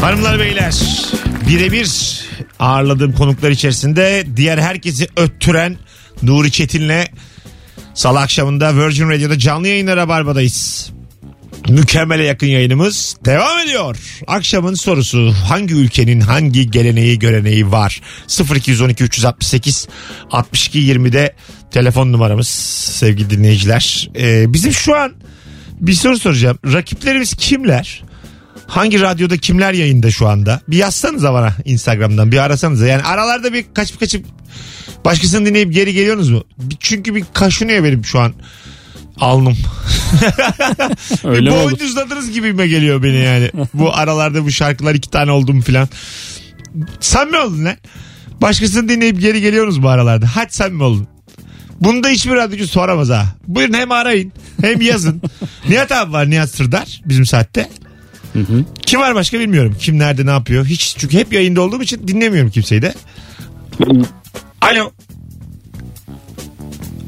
[0.00, 0.74] Hanımlar beyler
[1.48, 2.20] birebir
[2.58, 5.76] ağırladığım konuklar içerisinde diğer herkesi öttüren
[6.22, 7.04] Nuri Çetin'le
[7.94, 10.90] salı akşamında Virgin Radio'da canlı yayınlara Rabarba'dayız.
[11.68, 13.96] Mükemmele yakın yayınımız devam ediyor.
[14.26, 18.00] Akşamın sorusu hangi ülkenin hangi geleneği göreneği var?
[18.54, 19.88] 0212 368
[20.30, 21.34] 62 20'de
[21.70, 24.10] telefon numaramız sevgili dinleyiciler.
[24.18, 25.12] Ee, bizim şu an
[25.80, 26.58] bir soru soracağım.
[26.72, 28.04] Rakiplerimiz kimler?
[28.66, 30.60] Hangi radyoda kimler yayında şu anda?
[30.68, 32.86] Bir yazsanıza bana Instagram'dan bir arasanıza.
[32.86, 34.26] Yani aralarda bir kaçıp kaçıp
[35.04, 36.44] başkasını dinleyip geri geliyorsunuz mu?
[36.80, 38.34] Çünkü bir kaşınıyor benim şu an
[39.20, 39.56] alnım.
[41.24, 41.72] Öyle mi olur?
[41.72, 43.50] boynuzladınız gibime geliyor beni yani.
[43.74, 45.88] bu aralarda bu şarkılar iki tane oldu mu filan.
[47.00, 47.76] Sen mi oldun lan?
[48.42, 50.26] Başkasını dinleyip geri geliyorsunuz bu aralarda.
[50.34, 51.08] Hadi sen mi oldun?
[51.80, 53.26] Bunu da hiçbir radyocu soramaz ha.
[53.46, 55.22] Buyurun hem arayın hem yazın.
[55.68, 57.68] Nihat abi var Nihat Sırdar bizim saatte.
[58.86, 59.76] Kim var başka bilmiyorum.
[59.78, 60.66] Kim nerede ne yapıyor.
[60.66, 62.94] Hiç çünkü hep yayında olduğum için dinlemiyorum kimseyi de.
[63.86, 64.04] Alo.
[64.60, 64.92] Alo.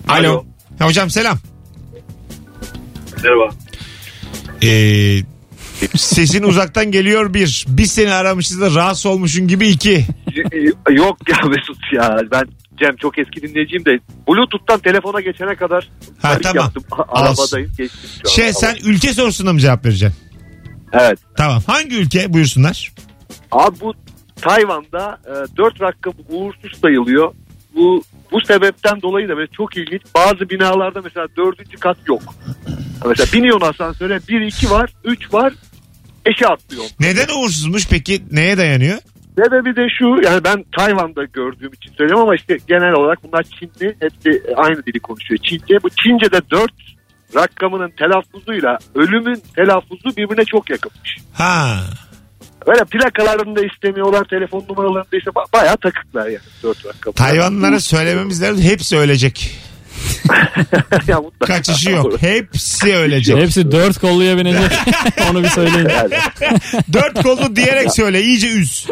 [0.09, 0.45] Alo.
[0.79, 1.39] Ha, hocam selam.
[3.25, 3.49] Merhaba.
[4.63, 5.19] Ee,
[5.97, 7.65] sesin uzaktan geliyor bir.
[7.69, 10.05] Biz seni aramışız da rahatsız olmuşsun gibi iki.
[10.91, 12.45] Yok ya Mesut ya ben
[12.81, 13.91] Cem çok eski dinleyiciyim de
[14.29, 15.91] Bluetooth'tan telefona geçene kadar
[16.23, 16.65] Ha, tamam.
[16.65, 16.83] yaptım.
[17.09, 18.35] Arabadayım geçtim şu an.
[18.35, 20.19] Şey sen ülke sorusuna mı cevap vereceksin?
[20.93, 21.19] Evet.
[21.37, 21.63] Tamam.
[21.67, 22.93] Hangi ülke buyursunlar?
[23.53, 23.95] Abi bu
[24.43, 27.33] Tayvan'da e, 4 rakam uğursuz sayılıyor.
[27.75, 30.03] Bu bu sebepten dolayı da böyle çok ilginç.
[30.15, 32.23] Bazı binalarda mesela dördüncü kat yok.
[33.07, 35.53] Mesela biniyorsun asansöre 1 2 var 3 var
[36.27, 36.85] eşe atlıyor.
[37.01, 38.23] Neden uğursuzmuş peki?
[38.33, 38.99] Neye dayanıyor?
[39.39, 43.97] Sebebi de şu yani ben Tayvan'da gördüğüm için söylüyorum ama işte genel olarak bunlar Çinli
[44.01, 45.83] hepsi aynı dili konuşuyor Çince.
[45.83, 46.73] Bu Çince'de 4
[47.35, 51.17] rakamının telaffuzuyla ölümün telaffuzu birbirine çok yakınmış.
[51.33, 51.81] Ha.
[52.69, 57.13] Böyle plakalarını da istemiyorlar telefon numaralarını da işte ba- bayağı takıklar yani 4 rakam.
[57.13, 58.63] Tayvanlılara söylememiz lazım.
[58.65, 59.59] Hepsi ölecek.
[61.07, 61.53] ya mutlaka.
[61.55, 62.23] Kaçışı yok.
[62.23, 63.37] Hepsi ölecek.
[63.37, 64.73] Hepsi dört kolluya binecek.
[65.31, 65.89] Onu bir söyleyin.
[66.93, 68.23] Dört kollu diyerek söyle.
[68.23, 68.87] iyice üz.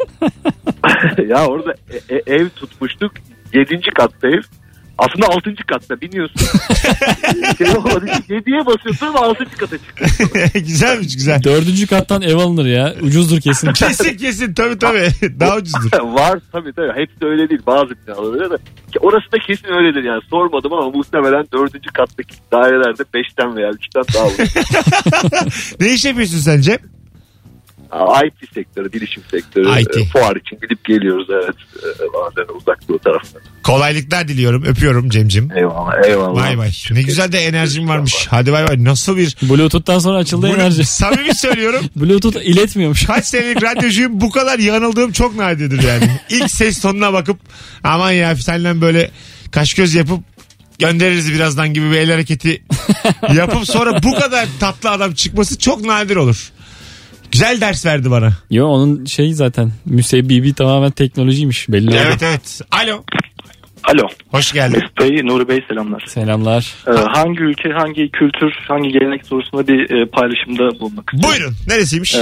[1.29, 3.13] ya orada e- e- ev tutmuştuk
[3.55, 3.81] 7.
[3.95, 4.43] katta ev.
[4.99, 5.55] Aslında 6.
[5.67, 6.37] katta biniyorsun.
[7.59, 8.07] şey olmadı.
[8.29, 9.45] 7'ye basıyorsun ama 6.
[9.59, 10.29] kata çıkıyorsun.
[10.67, 11.43] Güzelmiş güzel.
[11.43, 12.95] Dördüncü kattan ev alınır ya.
[13.03, 13.73] Ucuzdur kesin.
[13.73, 15.11] Kesin kesin tabii tabii.
[15.41, 15.91] Daha ucuzdur.
[16.01, 16.93] Var tabii tabii.
[17.01, 17.61] Hepsi öyle değil.
[17.67, 18.57] Bazı binalar öyle de.
[18.93, 20.23] Ki Orası da kesin öyledir yani.
[20.31, 21.73] Sormadım ama muhtemelen 4.
[21.93, 24.35] kattaki dairelerde 5'ten veya 3'ten daha olur.
[25.81, 26.79] Ne iş yapıyorsun sen Cem?
[28.27, 29.81] IT sektörü, bilişim sektörü.
[29.81, 29.97] IT.
[29.97, 31.55] e, Fuar için gidip geliyoruz evet.
[31.77, 33.41] E, Bazen uzak doğu tarafına.
[33.63, 34.65] Kolaylıklar diliyorum.
[34.65, 35.51] Öpüyorum Cem'cim.
[35.57, 36.43] Eyvallah eyvallah.
[36.43, 36.71] Bay bay.
[36.91, 38.27] Ne güzel de enerjim varmış.
[38.31, 38.85] Hadi bay bay.
[38.85, 39.37] Nasıl bir...
[39.43, 40.85] Bluetooth'tan sonra açıldı Bunu enerji.
[40.85, 41.85] samimi söylüyorum.
[41.97, 43.05] Bluetooth iletmiyormuş.
[43.07, 46.21] Kaç senelik radyocuyum bu kadar yanıldığım çok nadirdir yani.
[46.31, 47.39] İlk ses tonuna bakıp
[47.85, 49.11] aman ya senden böyle
[49.51, 50.21] kaş göz yapıp
[50.79, 52.63] göndeririz birazdan gibi bir el hareketi
[53.35, 56.51] yapıp sonra bu kadar tatlı adam çıkması çok nadir olur.
[57.37, 58.31] Güzel ders verdi bana.
[58.51, 61.97] Yo onun şey zaten müsebbibi tamamen teknolojiymiş belli oldu.
[62.07, 62.61] Evet evet.
[62.71, 63.05] Alo.
[63.85, 64.09] Alo.
[64.31, 64.81] Hoş geldin.
[64.81, 66.05] Mesut Bey, Nuri Bey selamlar.
[66.07, 66.75] Selamlar.
[66.87, 71.39] Ee, hangi ülke, hangi kültür, hangi gelenek sorusunda bir e, paylaşımda bulunmak istiyorum.
[71.39, 71.55] Buyurun.
[71.69, 72.15] Neresiymiş?
[72.15, 72.19] Ee,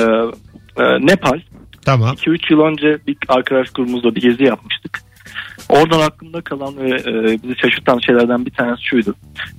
[0.76, 1.40] e, Nepal.
[1.84, 2.14] Tamam.
[2.14, 5.00] 2-3 yıl önce bir arkadaş grubumuzla bir gezi yapmıştık.
[5.68, 9.14] Oradan aklımda kalan ve e, bizi şaşırtan şeylerden bir tanesi şuydu.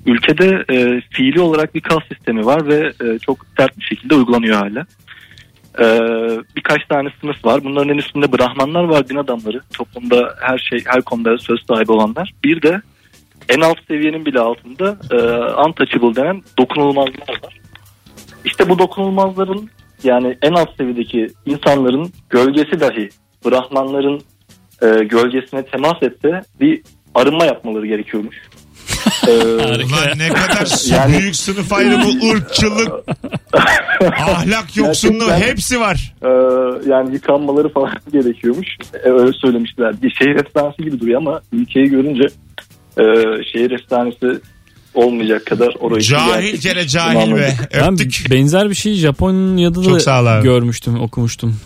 [0.06, 4.58] Ülkede e, fiili olarak bir kas sistemi var ve e, çok sert bir şekilde uygulanıyor
[4.58, 4.86] hala.
[5.80, 5.86] E,
[6.56, 7.64] birkaç tane sınıf var.
[7.64, 9.62] Bunların en üstünde Brahmanlar var, din adamları.
[9.74, 12.34] Toplumda her şey, her konuda söz sahibi olanlar.
[12.44, 12.82] Bir de
[13.50, 15.16] en alt seviyenin bile altında e,
[15.68, 17.60] untouchable denen dokunulmazlar var.
[18.46, 19.70] İşte bu dokunulmazların
[20.04, 23.10] yani en alt seviyedeki insanların gölgesi dahi
[23.46, 24.22] Brahmanların
[24.82, 26.82] e, gölgesine temas etse bir
[27.16, 28.42] arınma yapmaları gerekiyormuş.
[29.28, 32.92] Ee, Ulan ne kadar Yani- büyük sınıf ayrımı, ırkçılık,
[34.12, 36.14] ahlak yoksunluğu Gerçekten- hepsi var.
[36.24, 36.28] e,
[36.90, 38.68] yani yıkanmaları falan gerekiyormuş.
[39.04, 40.02] E, öyle söylemişler.
[40.02, 42.24] Bir şehir efsanesi gibi duruyor ama ülkeyi görünce
[42.98, 43.04] e,
[43.54, 44.40] şehir efsanesi
[44.94, 47.46] olmayacak kadar orayı cahil Bunu be.
[47.46, 47.70] anladık.
[47.74, 48.32] Ben Öptük.
[48.32, 50.44] benzer bir şey Japonya'da Çok sağ ol da abi.
[50.44, 51.58] görmüştüm, okumuştum.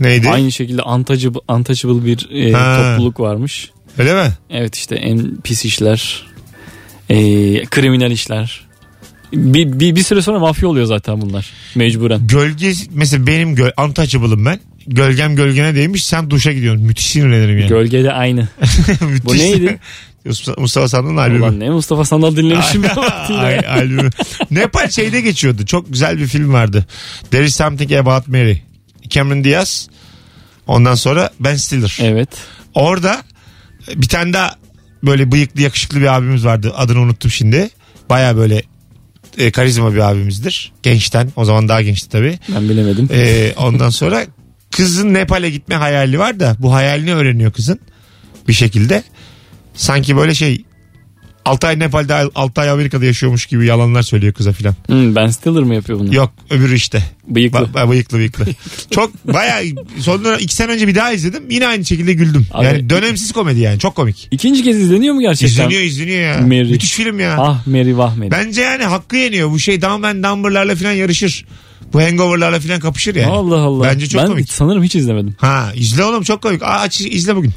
[0.00, 0.28] Neydi?
[0.30, 2.76] Aynı şekilde untouchable, untouchable bir e, Ha.
[2.92, 3.70] topluluk varmış.
[3.98, 4.28] Öyle mi?
[4.50, 6.26] Evet işte en pis işler,
[7.10, 7.16] e,
[7.64, 8.60] kriminal işler.
[9.32, 11.50] Bir, bir, bir süre sonra mafya oluyor zaten bunlar.
[11.74, 12.26] Mecburen.
[12.26, 14.60] Gölge mesela benim göl, untouchable'ım ben.
[14.86, 16.84] Gölgem gölgene değmiş sen duşa gidiyorsun.
[16.86, 17.68] Müthiş sinirlenirim yani.
[17.68, 18.48] Gölgede aynı.
[19.24, 19.78] Bu neydi?
[20.24, 21.42] Mustafa, Mustafa Sandal'ın albümü.
[21.42, 22.94] Ulan ne Mustafa Sandal dinlemişim ya.
[23.38, 24.10] Ay, albümü.
[24.50, 25.66] Nepal şeyde geçiyordu.
[25.66, 26.86] Çok güzel bir film vardı.
[27.30, 28.56] There is something about Mary.
[29.08, 29.88] Cameron Diaz.
[30.66, 31.98] Ondan sonra Ben Stiller.
[32.00, 32.28] evet.
[32.74, 33.22] Orada
[33.94, 34.54] bir tane daha
[35.06, 36.72] böyle bıyıklı yakışıklı bir abimiz vardı.
[36.76, 37.68] Adını unuttum şimdi.
[38.10, 38.62] Baya böyle
[39.38, 40.72] e, karizma bir abimizdir.
[40.82, 41.32] Gençten.
[41.36, 42.38] O zaman daha gençti tabii.
[42.54, 43.08] Ben bilemedim.
[43.12, 44.26] Ee, ondan sonra
[44.70, 47.80] kızın Nepal'e gitme hayali var da bu hayalini öğreniyor kızın
[48.48, 49.02] bir şekilde.
[49.74, 50.64] Sanki böyle şey
[51.44, 54.74] 6 ay Nepal'de 6 ay Amerika'da yaşıyormuş gibi yalanlar söylüyor kıza filan.
[54.86, 56.14] Hmm, ben Stiller mı yapıyor bunu?
[56.14, 57.02] Yok öbürü işte.
[57.28, 57.58] Bıyıklı.
[57.58, 58.44] Ba- ba- bıyıklı bıyıklı.
[58.90, 59.62] Çok baya
[60.00, 61.42] son dönem 2 sene önce bir daha izledim.
[61.50, 62.46] Yine aynı şekilde güldüm.
[62.52, 64.28] Abi- yani dönemsiz komedi yani çok komik.
[64.30, 65.46] İkinci kez izleniyor mu gerçekten?
[65.48, 66.40] İzleniyor izleniyor ya.
[66.40, 66.70] Mary.
[66.70, 67.36] Müthiş film ya.
[67.38, 68.30] Ah Mary vah Mary.
[68.30, 69.50] Bence yani hakkı yeniyor.
[69.50, 71.44] Bu şey Dumb and Dumber'larla filan yarışır.
[71.92, 73.32] Bu hangover'larla filan kapışır yani.
[73.32, 73.84] Allah Allah.
[73.84, 74.52] Bence çok ben komik.
[74.52, 75.34] sanırım hiç izlemedim.
[75.38, 76.62] Ha izle oğlum çok komik.
[76.62, 77.52] Aa, aç izle bugün.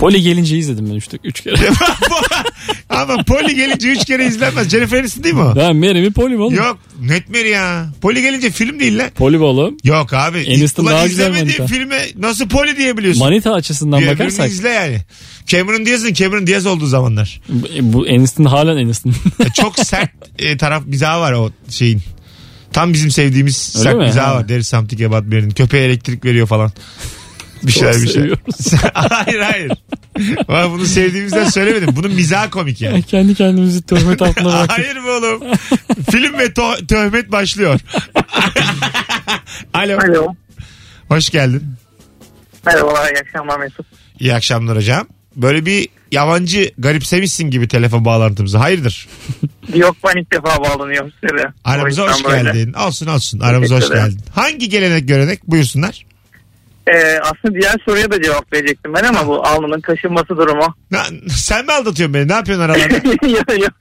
[0.00, 1.56] Poli gelince izledim ben üç, üç kere.
[2.90, 4.68] Ama Poli gelince üç kere izlenmez.
[4.68, 5.56] Jennifer Aniston değil mi o?
[5.56, 6.54] ben Mary mi Poli mi oğlum?
[6.54, 7.86] Yok net Mary ya.
[8.00, 9.10] Poli gelince film değil lan.
[9.14, 9.76] Poli mi oğlum?
[9.84, 10.38] Yok abi.
[10.48, 11.66] Aniston Ulan daha güzel manita.
[11.66, 13.22] filme nasıl Poli diyebiliyorsun?
[13.22, 14.50] Manita açısından öbürünü bakarsak.
[14.50, 14.98] izle yani.
[15.46, 17.40] Cameron Diaz'ın Cameron Diaz olduğu zamanlar.
[17.48, 19.10] Bu, bu Aniston halen Aniston.
[19.40, 22.02] E, Çok sert e, taraf mizahı var o şeyin.
[22.72, 24.04] Tam bizim sevdiğimiz Öyle sert mi?
[24.04, 24.46] mizahı var.
[24.48, 25.50] There is something about Mary'nin.
[25.50, 26.72] Köpeğe elektrik veriyor falan.
[27.62, 28.08] Bir şeyler bir şey.
[28.08, 28.72] seviyoruz.
[28.94, 29.72] hayır hayır.
[30.48, 31.96] Ama bunu sevdiğimizden söylemedim.
[31.96, 33.02] Bunun mizahı komik yani.
[33.06, 34.78] Kendi kendimizi töhmet altına bıraktık.
[34.78, 35.40] Hayır mı oğlum?
[36.10, 37.80] Film ve to- töhmet başlıyor.
[39.74, 39.98] Alo.
[39.98, 40.34] Alo.
[41.08, 41.62] Hoş geldin.
[42.66, 43.86] Merhabalar iyi akşamlar Mesut.
[44.20, 45.06] İyi akşamlar hocam.
[45.36, 48.58] Böyle bir yabancı garipsemişsin gibi telefon bağlantımızı.
[48.58, 49.08] Hayırdır?
[49.74, 51.44] Yok ben ilk defa bağlanıyorum size.
[51.64, 52.72] Aramıza hoş geldin.
[52.72, 53.40] Olsun olsun.
[53.40, 54.20] Aramıza hoş geldin.
[54.34, 56.06] Hangi gelenek görenek buyursunlar?
[56.86, 60.74] Ee, aslında diğer soruya da cevap verecektim ben ama bu alnının kaşınması durumu.
[60.90, 62.28] Na- sen mi aldatıyorsun beni?
[62.28, 62.94] Ne yapıyorsun aralarda?
[63.26, 63.72] yok, yok,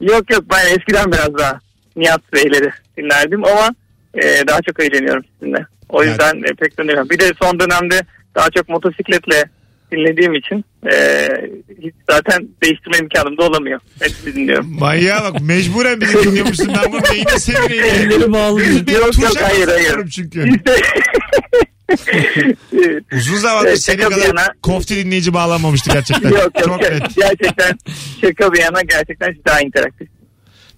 [0.00, 1.58] yok yok ben eskiden biraz daha
[1.96, 3.74] Nihat Beyleri dinlerdim ama
[4.14, 5.66] e, daha çok eğleniyorum sizinle.
[5.88, 7.10] O Yani- yüzden e, pek dinlemiyorum.
[7.10, 8.00] Bir de son dönemde
[8.34, 9.44] daha çok motosikletle
[9.92, 11.28] dinlediğim için e,
[11.82, 13.80] hiç zaten değiştirme imkanım da olamıyor.
[14.00, 14.76] Hepsi dinliyorum.
[14.78, 16.68] Manyağa bak mecburen bizi dinliyormuşsun.
[16.84, 17.84] Ben bunu neyine sevineyim.
[17.84, 18.58] Elleri bağlı.
[18.60, 20.08] Bir Yok, yok, hayır, hayır.
[20.10, 20.48] çünkü.
[20.56, 20.74] İşte
[23.12, 26.30] Uzun zamandır Evet, senin kadar yana- kofti dinleyici bağlanmamıştı gerçekten.
[26.30, 27.16] yok yok Çok net.
[27.16, 27.78] gerçekten
[28.20, 30.08] şaka bir yana gerçekten daha interaktif.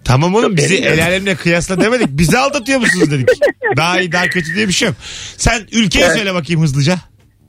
[0.04, 2.08] Tamam oğlum Çok bizi el alemle kıyasla demedik.
[2.10, 3.28] Bizi aldatıyor musunuz dedik.
[3.76, 4.96] Daha iyi daha kötü diye bir şey yok.
[5.36, 6.16] Sen ülkeyi Evet.
[6.16, 6.94] söyle bakayım hızlıca.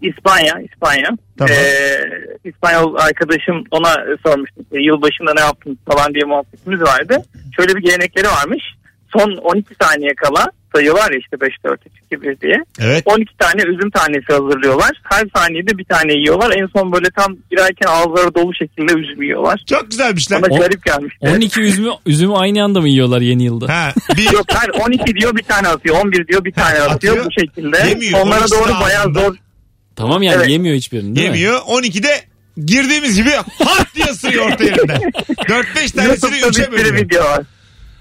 [0.01, 1.09] İspanya, İspanya.
[1.37, 1.53] Tamam.
[1.59, 1.99] Ee,
[2.45, 3.95] İspanyol arkadaşım ona
[4.25, 4.65] sormuştum.
[4.71, 7.17] E, yılbaşında ne yaptın falan diye muhabbetimiz vardı.
[7.55, 8.63] Şöyle bir gelenekleri varmış.
[9.17, 10.45] Son 12 saniye kala
[10.75, 12.55] sayı var ya işte 5, 4, 3, 2, 1 diye.
[12.79, 13.03] Evet.
[13.05, 14.91] 12 tane üzüm tanesi hazırlıyorlar.
[15.03, 16.51] Her saniyede bir tane yiyorlar.
[16.57, 19.63] En son böyle tam girerken ağızları dolu şekilde üzüm yiyorlar.
[19.69, 20.41] Çok güzelmiş lan.
[20.41, 21.27] Bana O- garip gelmişti.
[21.35, 23.73] 12 üzümü, üzümü aynı anda mı yiyorlar yeni yılda?
[23.75, 25.95] Ha, bir Yok hayır 12 diyor bir tane atıyor.
[26.05, 27.77] 11 diyor bir tane atıyor, Atıyor, bu şekilde.
[27.89, 28.19] yemiyor.
[28.21, 29.19] Onlara 12'si doğru bayağı ağzında.
[29.19, 29.35] zor.
[29.95, 30.49] Tamam yani Evet.
[30.49, 31.37] yemiyor hiçbirini değil mi?
[31.39, 31.61] yemiyor.
[31.61, 32.09] 12'de
[32.65, 33.29] girdiğimiz gibi
[33.63, 34.97] hat diye ısırıyor orta yerinden.
[35.47, 36.95] 4-5 tanesini YouTube'da 3'e bir sürü bölüyor.
[37.05, 37.43] video var.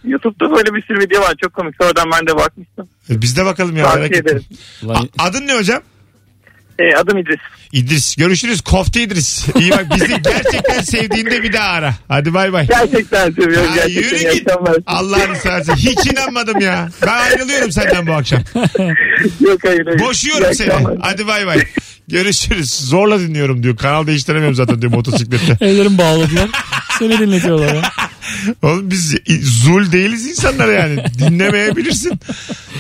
[0.09, 1.35] YouTube'da böyle bir sürü video var.
[1.43, 1.75] Çok komik.
[1.81, 2.89] Sonradan ben de bakmıştım.
[3.11, 3.83] E, Biz de bakalım ya.
[3.83, 4.27] merak Tavsiye ettim.
[4.27, 4.45] ederim.
[4.83, 5.83] Ulan, A- Adın ne hocam?
[6.79, 7.39] Ee, adım İdris.
[7.73, 8.17] İdris.
[8.17, 8.61] Görüşürüz.
[8.61, 9.47] Kofte İdris.
[9.61, 11.95] İyi bak bizi gerçekten sevdiğinde bir daha ara.
[12.09, 12.67] Hadi bay bay.
[12.67, 13.69] Gerçekten seviyorum.
[13.69, 14.03] Ya gerçekten.
[14.03, 14.49] yürü İyi git.
[14.51, 14.77] akşamlar.
[14.87, 15.75] Allah'ını seversen.
[15.75, 16.89] Hiç inanmadım ya.
[17.03, 18.43] Ben ayrılıyorum senden bu akşam.
[19.41, 19.87] Yok hayır.
[19.87, 19.99] hayır.
[20.01, 20.73] Boşuyorum İyi seni.
[20.73, 20.99] akşamlar.
[21.01, 21.65] Hadi bay bay.
[22.09, 22.71] Görüşürüz.
[22.71, 23.77] Zorla dinliyorum diyor.
[23.77, 25.65] Kanal değiştiremiyorum zaten diyor motosiklette.
[25.67, 26.49] ellerim bağladılar.
[26.99, 27.83] Seni dinletiyorlar ya.
[28.63, 31.05] Oğlum biz zul değiliz insanlar yani.
[31.19, 32.21] Dinlemeyebilirsin.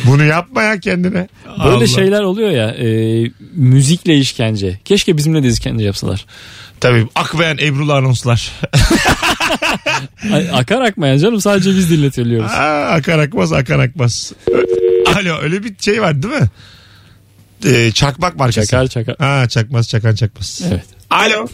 [0.07, 1.29] Bunu yapma ya kendine.
[1.65, 1.87] Böyle Allah.
[1.87, 2.87] şeyler oluyor ya e,
[3.53, 4.81] müzikle işkence.
[4.85, 6.27] Keşke bizimle de işkence yapsalar.
[6.81, 8.53] Tabii akmayan Ebrulu anonslar.
[10.53, 12.53] Akar akmayan canım sadece biz dinletiyoruz.
[12.53, 14.33] Aa, akar akmaz akar akmaz.
[15.17, 16.49] Alo öyle bir şey var değil mi?
[17.67, 18.69] Ee, çakmak markası.
[18.69, 19.17] Çakar çakar.
[19.19, 20.63] Ha, çakmaz çakan çakmaz.
[20.69, 20.85] Evet.
[21.11, 21.47] Alo.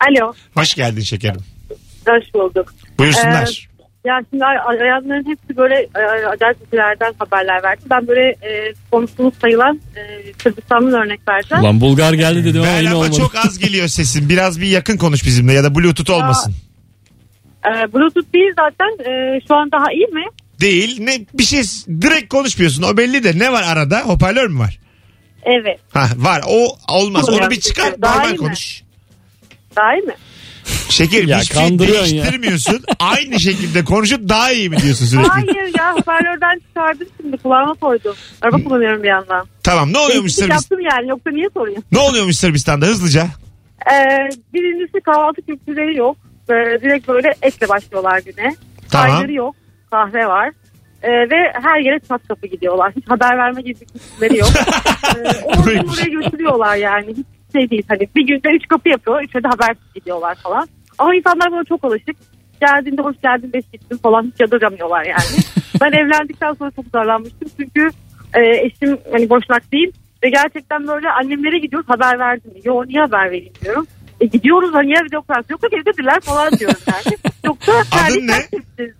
[0.00, 0.32] Alo.
[0.54, 1.40] Hoş geldin şekerim.
[2.06, 2.74] Hoş bulduk.
[2.98, 3.68] Buyursunlar.
[4.04, 7.80] Ya şimdi ay- hayatların hepsi böyle e, acayip ülkelerden haberler verdi.
[7.90, 10.02] Ben böyle e, konuştuğumuz sayılan e,
[10.42, 11.64] Sırbistan'dan örnek vereceğim.
[11.64, 13.16] Ulan Bulgar geldi dedim ama yine olmadı.
[13.16, 14.28] çok az geliyor sesin.
[14.28, 16.54] Biraz bir yakın konuş bizimle ya da bluetooth olmasın.
[17.66, 19.10] E, Bluetooth değil zaten.
[19.10, 20.24] E, şu an daha iyi mi?
[20.60, 21.00] Değil.
[21.00, 21.62] Ne bir şey
[22.00, 22.82] direkt konuşmuyorsun.
[22.82, 23.38] O belli de.
[23.38, 24.00] Ne var arada?
[24.00, 24.78] Hoparlör mü var?
[25.42, 25.80] Evet.
[25.92, 26.42] Ha var.
[26.48, 27.28] O olmaz.
[27.28, 28.02] Onu bir çıkar.
[28.02, 28.36] Daha iyi Normal mi?
[28.36, 28.82] konuş.
[29.76, 30.14] Daha iyi mi?
[30.88, 32.22] Şekerim Ya hiçbir şey kandırıyorsun ya.
[32.22, 32.84] değiştirmiyorsun.
[32.98, 35.28] Aynı şekilde konuşup daha iyi mi diyorsun sürekli?
[35.28, 38.14] Hayır ya hoparlörden çıkardım şimdi kulağıma koydum.
[38.42, 39.46] Araba kullanıyorum bir yandan.
[39.62, 40.76] Tamam ne oluyormuş Değişiklik Sırbistan?
[40.76, 41.82] yaptım yani yoksa niye sorayım?
[41.92, 43.26] Ne oluyormuş Sırbistan'da hızlıca?
[43.92, 43.94] E,
[44.54, 46.16] birincisi kahvaltı kültürleri yok.
[46.48, 46.52] E,
[46.82, 48.54] direkt böyle etle başlıyorlar güne.
[48.90, 49.08] Tamam.
[49.10, 49.54] Çayları yok.
[49.90, 50.50] Kahve var.
[51.02, 52.92] Ee, ve her yere çat kapı gidiyorlar.
[52.96, 54.48] Hiç haber verme gibi bir kültürleri yok.
[55.16, 57.06] ee, oradan oraya götürüyorlar yani.
[57.10, 57.26] Hiç
[57.58, 57.82] şey değil.
[57.88, 59.22] Hani bir günde üç kapı yapıyor.
[59.22, 60.68] Üçe de habersiz gidiyorlar falan.
[60.98, 62.16] Ama insanlar buna çok alışık.
[62.60, 65.40] Geldiğinde hoş geldin beş gittin falan hiç yadırgamıyorlar yani.
[65.80, 67.48] ben evlendikten sonra çok zorlanmıştım.
[67.56, 67.90] Çünkü
[68.34, 69.92] e, eşim hani boşnak değil.
[70.24, 72.60] Ve gerçekten böyle annemlere gidiyoruz haber verdin mi?
[72.64, 73.86] Yo niye haber vereyim diyorum.
[74.20, 77.16] E gidiyoruz hani ya video konferans yok da evdedirler falan diyorum yani.
[77.44, 78.46] Yoksa Adın ne?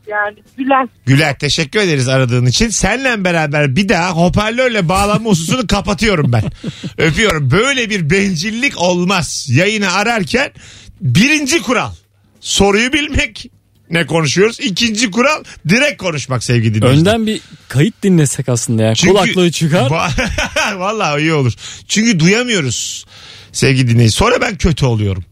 [0.08, 0.36] yani.
[0.56, 0.88] Gülen.
[1.06, 2.68] Güler teşekkür ederiz aradığın için.
[2.68, 6.42] Seninle beraber bir daha hoparlörle bağlanma hususunu kapatıyorum ben.
[6.98, 7.50] Öpüyorum.
[7.50, 9.46] Böyle bir bencillik olmaz.
[9.50, 10.50] Yayını ararken
[11.00, 11.90] birinci kural
[12.40, 13.50] soruyu bilmek.
[13.90, 14.60] Ne konuşuyoruz?
[14.60, 17.10] İkinci kural direkt konuşmak sevgili dinleyiciler.
[17.14, 18.94] Önden bir kayıt dinlesek aslında ya.
[18.94, 19.90] Çünkü- Kulaklığı çıkar.
[19.90, 21.52] Va- Vallahi iyi olur.
[21.88, 23.04] Çünkü duyamıyoruz
[23.56, 24.14] sevgili dinleyici.
[24.14, 25.24] Sonra ben kötü oluyorum.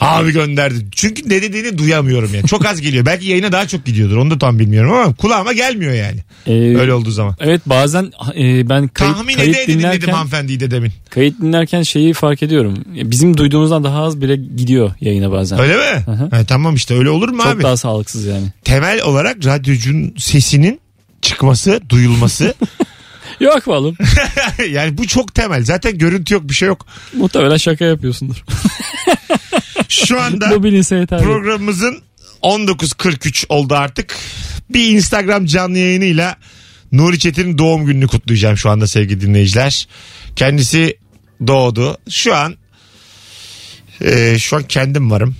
[0.00, 0.86] Abi gönderdi.
[0.92, 2.46] Çünkü ne dediğini duyamıyorum yani.
[2.46, 3.06] Çok az geliyor.
[3.06, 4.16] Belki yayına daha çok gidiyordur.
[4.16, 6.18] Onu da tam bilmiyorum ama kulağıma gelmiyor yani.
[6.46, 7.36] Ee, Öyle olduğu zaman.
[7.40, 10.92] Evet bazen e, ben kayıt, Tahmin kayıt ede ede dinledim dinlerken hanımefendiyi de demin.
[11.10, 12.74] kayıt dinlerken şeyi fark ediyorum.
[12.86, 15.60] Bizim duyduğumuzdan daha az bile gidiyor yayına bazen.
[15.60, 16.02] Öyle mi?
[16.04, 16.28] Hı hı.
[16.30, 17.62] Ha, tamam işte öyle olur mu Çok abi?
[17.62, 18.46] daha sağlıksız yani.
[18.64, 20.80] Temel olarak radyocunun sesinin
[21.22, 22.54] çıkması, duyulması.
[23.40, 23.96] Yok be oğlum.
[24.70, 25.64] yani bu çok temel.
[25.64, 26.86] Zaten görüntü yok bir şey yok.
[27.12, 28.44] Muhtemelen şaka yapıyorsundur.
[29.88, 31.22] Şu anda Bu bilinse yeterli.
[31.22, 32.02] Programımızın
[32.42, 34.16] 19.43 oldu artık.
[34.70, 36.36] Bir Instagram canlı yayınıyla
[36.92, 39.88] Nuri Çetin'in doğum gününü kutlayacağım şu anda sevgili dinleyiciler.
[40.36, 40.98] Kendisi
[41.46, 41.98] doğdu.
[42.10, 42.56] Şu an
[44.00, 45.36] e, şu an kendim varım.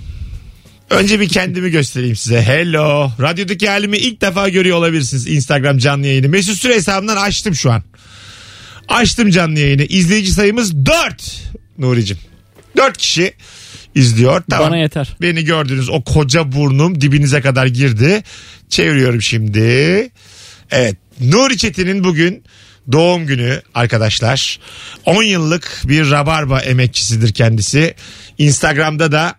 [0.91, 2.43] Önce bir kendimi göstereyim size.
[2.43, 3.11] Hello.
[3.21, 6.29] Radyodaki halimi ilk defa görüyor olabilirsiniz Instagram canlı yayını.
[6.29, 7.83] Mesut Süre hesabından açtım şu an.
[8.89, 9.83] Açtım canlı yayını.
[9.83, 11.43] İzleyici sayımız 4.
[11.79, 12.19] Nuri'cim.
[12.77, 13.33] 4 kişi
[13.95, 14.43] izliyor.
[14.51, 14.71] Tamam.
[14.71, 15.17] Bana yeter.
[15.21, 18.23] Beni gördünüz o koca burnum dibinize kadar girdi.
[18.69, 19.61] Çeviriyorum şimdi.
[20.71, 22.45] Evet Nuri Çetin'in bugün
[22.93, 24.59] doğum günü arkadaşlar.
[25.05, 27.95] 10 yıllık bir rabarba emekçisidir kendisi.
[28.39, 29.35] Instagram'da da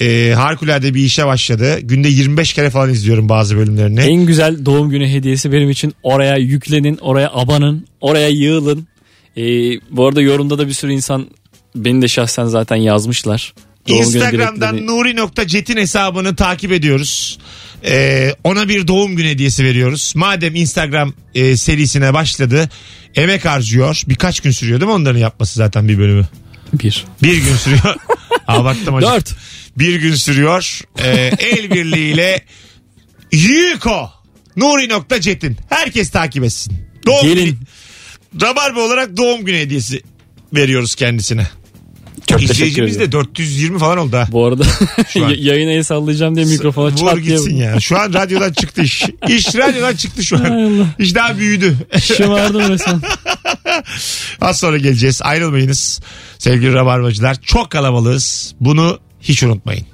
[0.00, 1.80] e, harikulade bir işe başladı.
[1.80, 4.00] Günde 25 kere falan izliyorum bazı bölümlerini.
[4.00, 8.86] En güzel doğum günü hediyesi benim için oraya yüklenin, oraya abanın, oraya yığılın.
[9.36, 9.42] Ee,
[9.90, 11.26] bu arada yorumda da bir sürü insan
[11.76, 13.54] beni de şahsen zaten yazmışlar.
[13.88, 17.38] Doğum Instagram'dan nuri.cetin hesabını takip ediyoruz.
[17.86, 20.12] Ee, ona bir doğum günü hediyesi veriyoruz.
[20.16, 22.68] Madem Instagram e, serisine başladı.
[23.14, 24.02] Emek harcıyor.
[24.08, 26.28] Birkaç gün sürüyor değil mi onların yapması zaten bir bölümü?
[26.72, 27.04] Bir.
[27.22, 27.96] Bir gün sürüyor.
[28.46, 29.14] Abarttım hocam.
[29.14, 29.34] Dört.
[29.78, 30.80] Bir gün sürüyor.
[30.98, 32.44] Ee, el birliğiyle
[33.32, 34.10] Yuko
[34.56, 35.56] Nuri.cetin.
[35.68, 36.74] Herkes takip etsin.
[37.06, 37.44] Doğum Gelin.
[37.44, 37.56] günü.
[38.42, 40.02] Rabarba olarak doğum günü hediyesi
[40.54, 41.46] veriyoruz kendisine.
[42.26, 43.12] Çok İzleyicimiz de ederim.
[43.12, 44.26] 420 falan oldu ha.
[44.32, 44.64] Bu arada
[45.12, 47.80] Şu an- yayına el sallayacağım diye mikrofona çat diye gitsin ya.
[47.80, 49.02] Şu an radyodan çıktı iş.
[49.28, 50.86] İş radyodan çıktı şu an.
[50.98, 51.76] İş daha büyüdü.
[52.02, 53.00] şımardım resmen.
[54.40, 55.20] Az sonra geleceğiz.
[55.22, 56.00] Ayrılmayınız.
[56.38, 57.36] Sevgili Rabarbacılar.
[57.42, 58.54] Çok kalabalığız.
[58.60, 59.86] Bunu hiç unutmayın.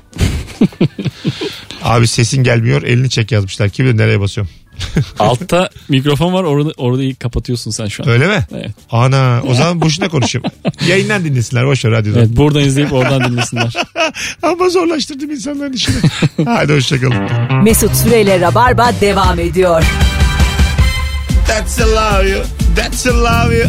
[1.82, 2.82] Abi sesin gelmiyor.
[2.82, 3.68] Elini çek yazmışlar.
[3.68, 4.52] Kim bilir nereye basıyorum.
[5.18, 8.08] Altta mikrofon var orada, orada iyi kapatıyorsun sen şu an.
[8.08, 8.46] Öyle mi?
[8.52, 8.70] Evet.
[8.90, 10.46] Ana o zaman boşuna konuşayım.
[10.88, 11.66] Yayından dinlesinler.
[11.66, 12.20] Boş ver radyodan.
[12.20, 13.72] Evet buradan izleyip oradan dinlesinler.
[14.42, 15.96] Ama zorlaştırdım insanların işini.
[16.44, 17.28] Hadi hoşçakalın.
[17.62, 19.84] Mesut Süreyle Rabarba devam ediyor.
[21.46, 22.42] That's a love you.
[22.76, 23.68] That's a love you.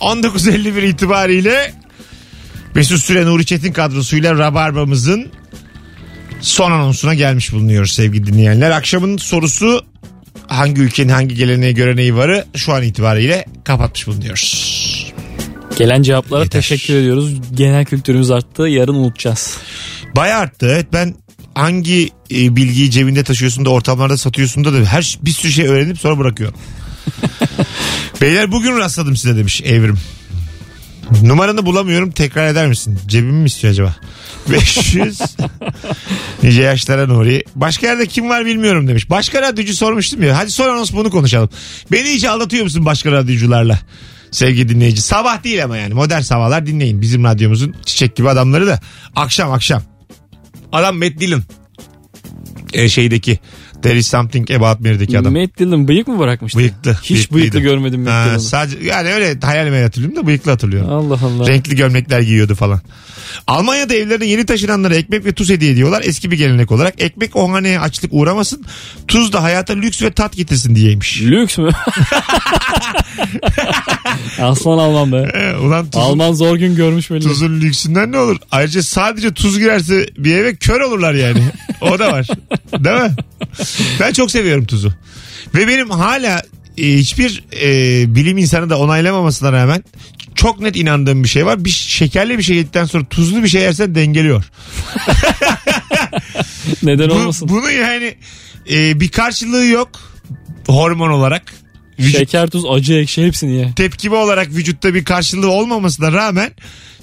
[0.00, 1.74] 19.51 itibariyle
[2.74, 5.32] Mesut Süre Nuri Çetin kadrosuyla Rabarba'mızın
[6.40, 8.70] son anonsuna gelmiş bulunuyoruz sevgili dinleyenler.
[8.70, 9.84] Akşamın sorusu
[10.46, 15.12] hangi ülkenin hangi geleneği göreneği varı şu an itibariyle kapatmış bulunuyoruz.
[15.76, 16.60] Gelen cevaplara Yeter.
[16.60, 17.34] teşekkür ediyoruz.
[17.54, 18.62] Genel kültürümüz arttı.
[18.62, 19.56] Yarın unutacağız.
[20.16, 20.68] Bayağı arttı.
[20.70, 21.14] Evet ben
[21.54, 25.98] hangi e, bilgiyi cebinde taşıyorsun da ortamlarda satıyorsun da, da her bir sürü şey öğrenip
[25.98, 26.52] sonra bırakıyor.
[28.20, 29.98] Beyler bugün rastladım size demiş Evrim.
[31.22, 32.98] Numaranı bulamıyorum tekrar eder misin?
[33.06, 33.96] Cebimi mi istiyor acaba?
[34.52, 35.20] 500
[36.42, 37.44] Nice yaşlara Nuri.
[37.56, 39.10] Başka yerde kim var bilmiyorum demiş.
[39.10, 40.38] Başka radyocu sormuştum ya.
[40.38, 41.50] Hadi sonra anons bunu konuşalım.
[41.92, 43.78] Beni hiç aldatıyor musun başka radyocularla?
[44.30, 45.02] Sevgili dinleyici.
[45.02, 45.94] Sabah değil ama yani.
[45.94, 47.00] Modern sabahlar dinleyin.
[47.00, 48.80] Bizim radyomuzun çiçek gibi adamları da.
[49.16, 49.82] Akşam akşam.
[50.72, 51.42] Adam Matt Dillon.
[52.72, 53.38] E, şeydeki
[53.82, 55.32] There is something about Mary'deki adam.
[55.32, 56.58] Matt Dillon bıyık mı bırakmıştı?
[56.58, 56.96] Bıyıklı.
[57.02, 58.40] Hiç bıyıklı görmedim Matt Dillon'u.
[58.40, 60.90] sadece yani öyle hayalime hatırlıyorum da bıyıklı hatırlıyorum.
[60.90, 61.48] Allah Allah.
[61.48, 62.80] Renkli gömlekler giyiyordu falan.
[63.46, 66.02] Almanya'da evlerine yeni taşınanlara ekmek ve tuz hediye ediyorlar.
[66.04, 67.02] Eski bir gelenek olarak.
[67.02, 68.64] Ekmek o haneye açlık uğramasın.
[69.08, 71.22] Tuz da hayata lüks ve tat getirsin diyeymiş.
[71.22, 71.70] Lüks mü?
[74.40, 75.30] Aslan Alman be.
[75.34, 77.20] Ee, ulan tuzun, Alman zor gün görmüş belli.
[77.22, 78.36] tuzun lüksünden ne olur?
[78.50, 81.40] Ayrıca sadece tuz girerse bir eve kör olurlar yani.
[81.80, 82.26] O da var.
[82.78, 83.10] Değil mi?
[84.00, 84.92] Ben çok seviyorum tuzu.
[85.54, 86.42] Ve benim hala
[86.78, 89.84] e, hiçbir e, bilim insanı da onaylamamasına rağmen
[90.34, 91.64] çok net inandığım bir şey var.
[91.64, 94.44] Bir şekerli bir şey yedikten sonra tuzlu bir şey yersen dengeliyor.
[96.82, 97.48] Neden Bu- olmasın?
[97.48, 98.14] bunu yani
[98.70, 99.88] e, bir karşılığı yok
[100.66, 101.42] hormon olarak.
[101.98, 103.72] Vücut Şeker, tuz, acı, ekşi hepsini ye.
[103.76, 106.50] tepkime olarak vücutta bir karşılığı olmamasına rağmen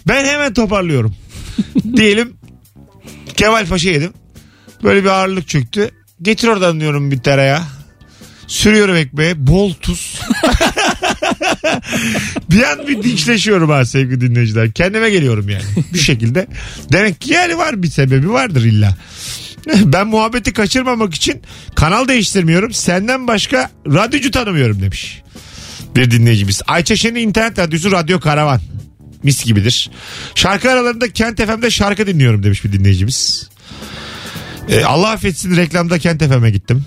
[0.07, 1.15] ben hemen toparlıyorum.
[1.95, 2.33] Diyelim
[3.37, 4.13] Kemal Paşa yedim.
[4.83, 5.91] Böyle bir ağırlık çöktü.
[6.21, 7.63] Getir oradan diyorum bir tereyağı.
[8.47, 10.21] Sürüyorum ekmeğe bol tuz.
[12.51, 14.71] bir an bir dinçleşiyorum ha sevgili dinleyiciler.
[14.71, 16.47] Kendime geliyorum yani bir şekilde.
[16.91, 18.97] Demek ki yani var bir sebebi vardır illa.
[19.67, 21.41] Ben muhabbeti kaçırmamak için
[21.75, 22.73] kanal değiştirmiyorum.
[22.73, 25.21] Senden başka radyocu tanımıyorum demiş.
[25.95, 26.61] Bir dinleyicimiz.
[26.67, 28.61] Ayça Şen'in internet radyosu Radyo Karavan.
[29.23, 29.91] Mis gibidir.
[30.35, 33.49] Şarkı aralarında Kent FM'de şarkı dinliyorum demiş bir dinleyicimiz.
[34.69, 36.85] Ee, Allah affetsin reklamda Kent FM'e gittim.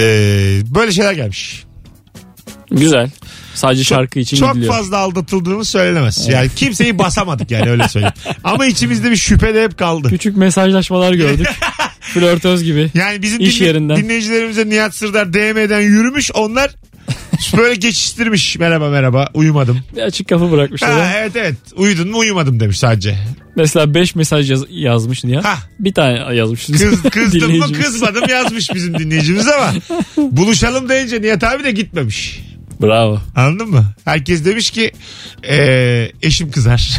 [0.00, 1.64] Ee, böyle şeyler gelmiş.
[2.70, 3.10] Güzel.
[3.54, 4.74] Sadece şarkı için Çok gidiliyor.
[4.74, 6.28] fazla aldatıldığımız söylenemez.
[6.28, 8.14] Yani kimseyi basamadık yani öyle söyleyeyim.
[8.44, 10.08] Ama içimizde bir şüphe de hep kaldı.
[10.08, 11.46] Küçük mesajlaşmalar gördük.
[12.00, 12.90] Flörtöz gibi.
[12.94, 13.96] Yani bizim İş dinle- yerinden.
[13.96, 16.30] dinleyicilerimize Nihat Sırdar DM'den yürümüş.
[16.34, 16.70] Onlar
[17.56, 18.58] böyle geçiştirmiş.
[18.58, 19.80] Merhaba merhaba uyumadım.
[19.96, 20.90] Bir açık kapı bırakmışlar.
[20.90, 21.12] Ha, ya.
[21.18, 23.18] evet evet uyudun mu uyumadım demiş sadece.
[23.56, 25.44] Mesela 5 mesaj yaz- yazmış ya.
[25.44, 25.58] Ha.
[25.78, 26.66] Bir tane yazmış.
[26.66, 29.72] Kız, kızdım mı kızmadım yazmış bizim dinleyicimiz ama
[30.16, 32.40] buluşalım deyince Nihat abi de gitmemiş.
[32.82, 33.18] Bravo.
[33.36, 33.84] Anladın mı?
[34.04, 34.92] Herkes demiş ki
[35.44, 36.96] eee, eşim kızar.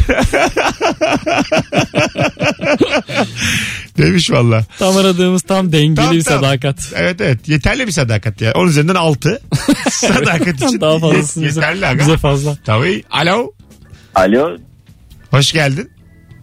[3.98, 4.64] demiş valla.
[4.78, 6.42] Tam aradığımız tam dengeli Tam, bir tam.
[6.42, 6.92] sadakat.
[6.96, 8.52] Evet evet yeterli bir sadakat ya.
[8.54, 9.40] Onun üzerinden 6.
[9.90, 11.98] sadakat için Daha fazlasını bize, yeterli aga.
[12.00, 12.56] bize fazla.
[12.64, 13.02] Tabii.
[13.10, 13.52] Alo.
[14.14, 14.56] Alo,
[15.30, 15.90] Hoş geldin.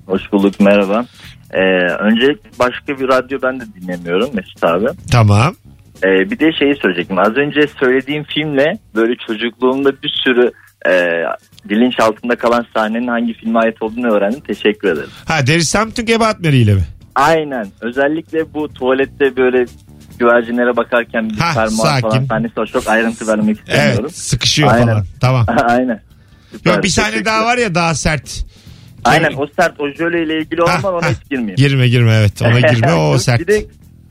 [0.06, 1.06] hoş bulduk merhaba.
[1.52, 1.58] Ee,
[2.00, 4.86] öncelikle başka bir radyo ben de dinlemiyorum Mesut abi.
[5.12, 5.56] Tamam.
[6.04, 7.20] Ee, bir de şeyi söyleyecektim.
[7.20, 10.52] Az önce söylediğim filmle böyle çocukluğumda bir sürü
[10.90, 11.12] e,
[11.66, 14.40] bilinç altında kalan sahnenin hangi filme ait olduğunu öğrendim.
[14.48, 15.10] Teşekkür ederim.
[15.26, 16.84] Ha There is something about Mary ile mi?
[17.16, 17.68] Aynen.
[17.82, 19.66] Özellikle bu tuvalette böyle
[20.20, 22.10] güvercinlere bakarken bir Ha, fermuar sakin.
[22.10, 22.66] falan sahnesi var.
[22.66, 24.00] Çok ayrıntı vermek istemiyorum.
[24.02, 24.86] Evet sıkışıyor Aynen.
[24.88, 25.06] falan.
[25.22, 25.46] Tamam.
[25.68, 26.02] Aynen.
[26.66, 28.46] Yok, bir Teşekkür daha var ya daha sert.
[29.04, 31.56] Aynen o sert o jöle ile ilgili olan var ona hiç girmeyeyim.
[31.56, 33.40] Girme girme evet ona girme o sert.
[33.40, 33.66] Bir de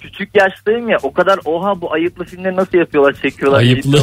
[0.07, 3.59] küçük yaştayım ya o kadar oha bu ayıplı filmleri nasıl yapıyorlar çekiyorlar.
[3.59, 4.03] Ayıplı.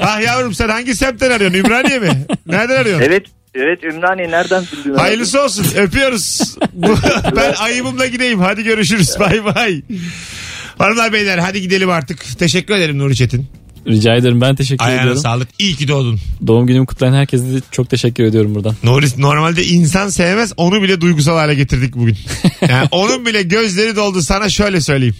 [0.00, 2.10] ah yavrum sen hangi semtten arıyorsun Ümraniye mi?
[2.46, 3.06] Nereden arıyorsun?
[3.06, 4.90] evet evet Ümraniye nereden bildin?
[4.90, 4.98] abi?
[4.98, 6.56] Hayırlısı olsun öpüyoruz.
[7.36, 9.82] Ben ayıbımla gideyim hadi görüşürüz bay bay.
[10.78, 12.38] Hanımlar beyler hadi gidelim artık.
[12.38, 13.46] Teşekkür ederim Nuri Çetin.
[13.86, 15.22] Rica ederim ben teşekkür Ayağına ediyorum.
[15.22, 15.48] sağlık.
[15.58, 16.20] İyi ki doğdun.
[16.46, 18.74] Doğum günümü kutlayan herkese de çok teşekkür ediyorum buradan.
[18.84, 22.16] Nuri normalde insan sevmez onu bile duygusal hale getirdik bugün.
[22.68, 25.16] Yani onun bile gözleri doldu sana şöyle söyleyeyim.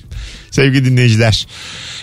[0.51, 1.47] Sevgili dinleyiciler.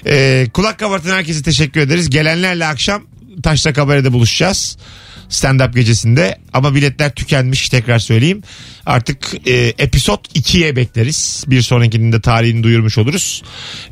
[0.05, 2.09] Ee, kulak kabartan herkese teşekkür ederiz.
[2.09, 3.01] Gelenlerle akşam
[3.43, 4.77] Taşra Kabare'de buluşacağız.
[5.29, 8.43] Stand-up gecesinde ama biletler tükenmiş tekrar söyleyeyim.
[8.85, 11.43] Artık e, episod 2'ye bekleriz.
[11.47, 13.43] Bir sonrakinin de tarihini duyurmuş oluruz.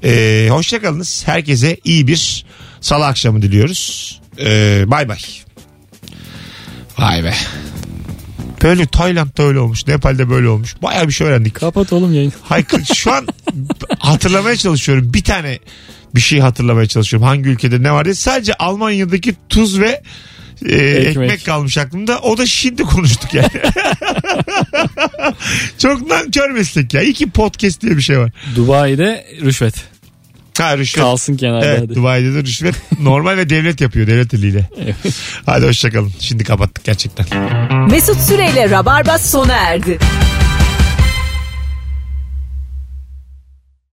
[0.04, 1.28] E, hoşçakalınız.
[1.28, 2.46] Herkese iyi bir
[2.82, 4.20] salı akşamı diliyoruz.
[4.40, 5.20] E, bay bay.
[6.98, 7.34] Vay be.
[8.64, 9.88] Böyle Tayland'da öyle olmuş.
[9.88, 10.76] Nepal'de böyle olmuş.
[10.82, 11.56] Baya bir şey öğrendik.
[11.56, 12.32] Kapat oğlum yayını.
[12.44, 13.28] Haykır şu an
[14.00, 15.14] hatırlamaya çalışıyorum.
[15.14, 15.60] Bir tane
[16.16, 17.28] bir şey hatırlamaya çalışıyorum.
[17.28, 18.16] Hangi ülkede ne var diye.
[18.16, 20.02] Sadece Almanya'daki tuz ve
[20.70, 21.46] e, ekmek.
[21.46, 22.20] kalmış aklımda.
[22.20, 23.50] O da şimdi konuştuk yani.
[25.78, 27.02] Çok nankör meslek ya.
[27.02, 28.32] İyi ki podcast diye bir şey var.
[28.56, 29.76] Dubai'de rüşvet.
[30.58, 31.04] Ha rüşvet.
[31.04, 31.96] Kalsın kenarda Evet hadi.
[31.96, 34.70] Dubai'de de rüşvet normal ve devlet yapıyor devlet eliyle.
[34.84, 34.96] Evet.
[35.46, 36.12] Hadi hoşçakalın.
[36.20, 37.26] Şimdi kapattık gerçekten.
[37.90, 39.98] Mesut Süreyle Rabarba sona erdi.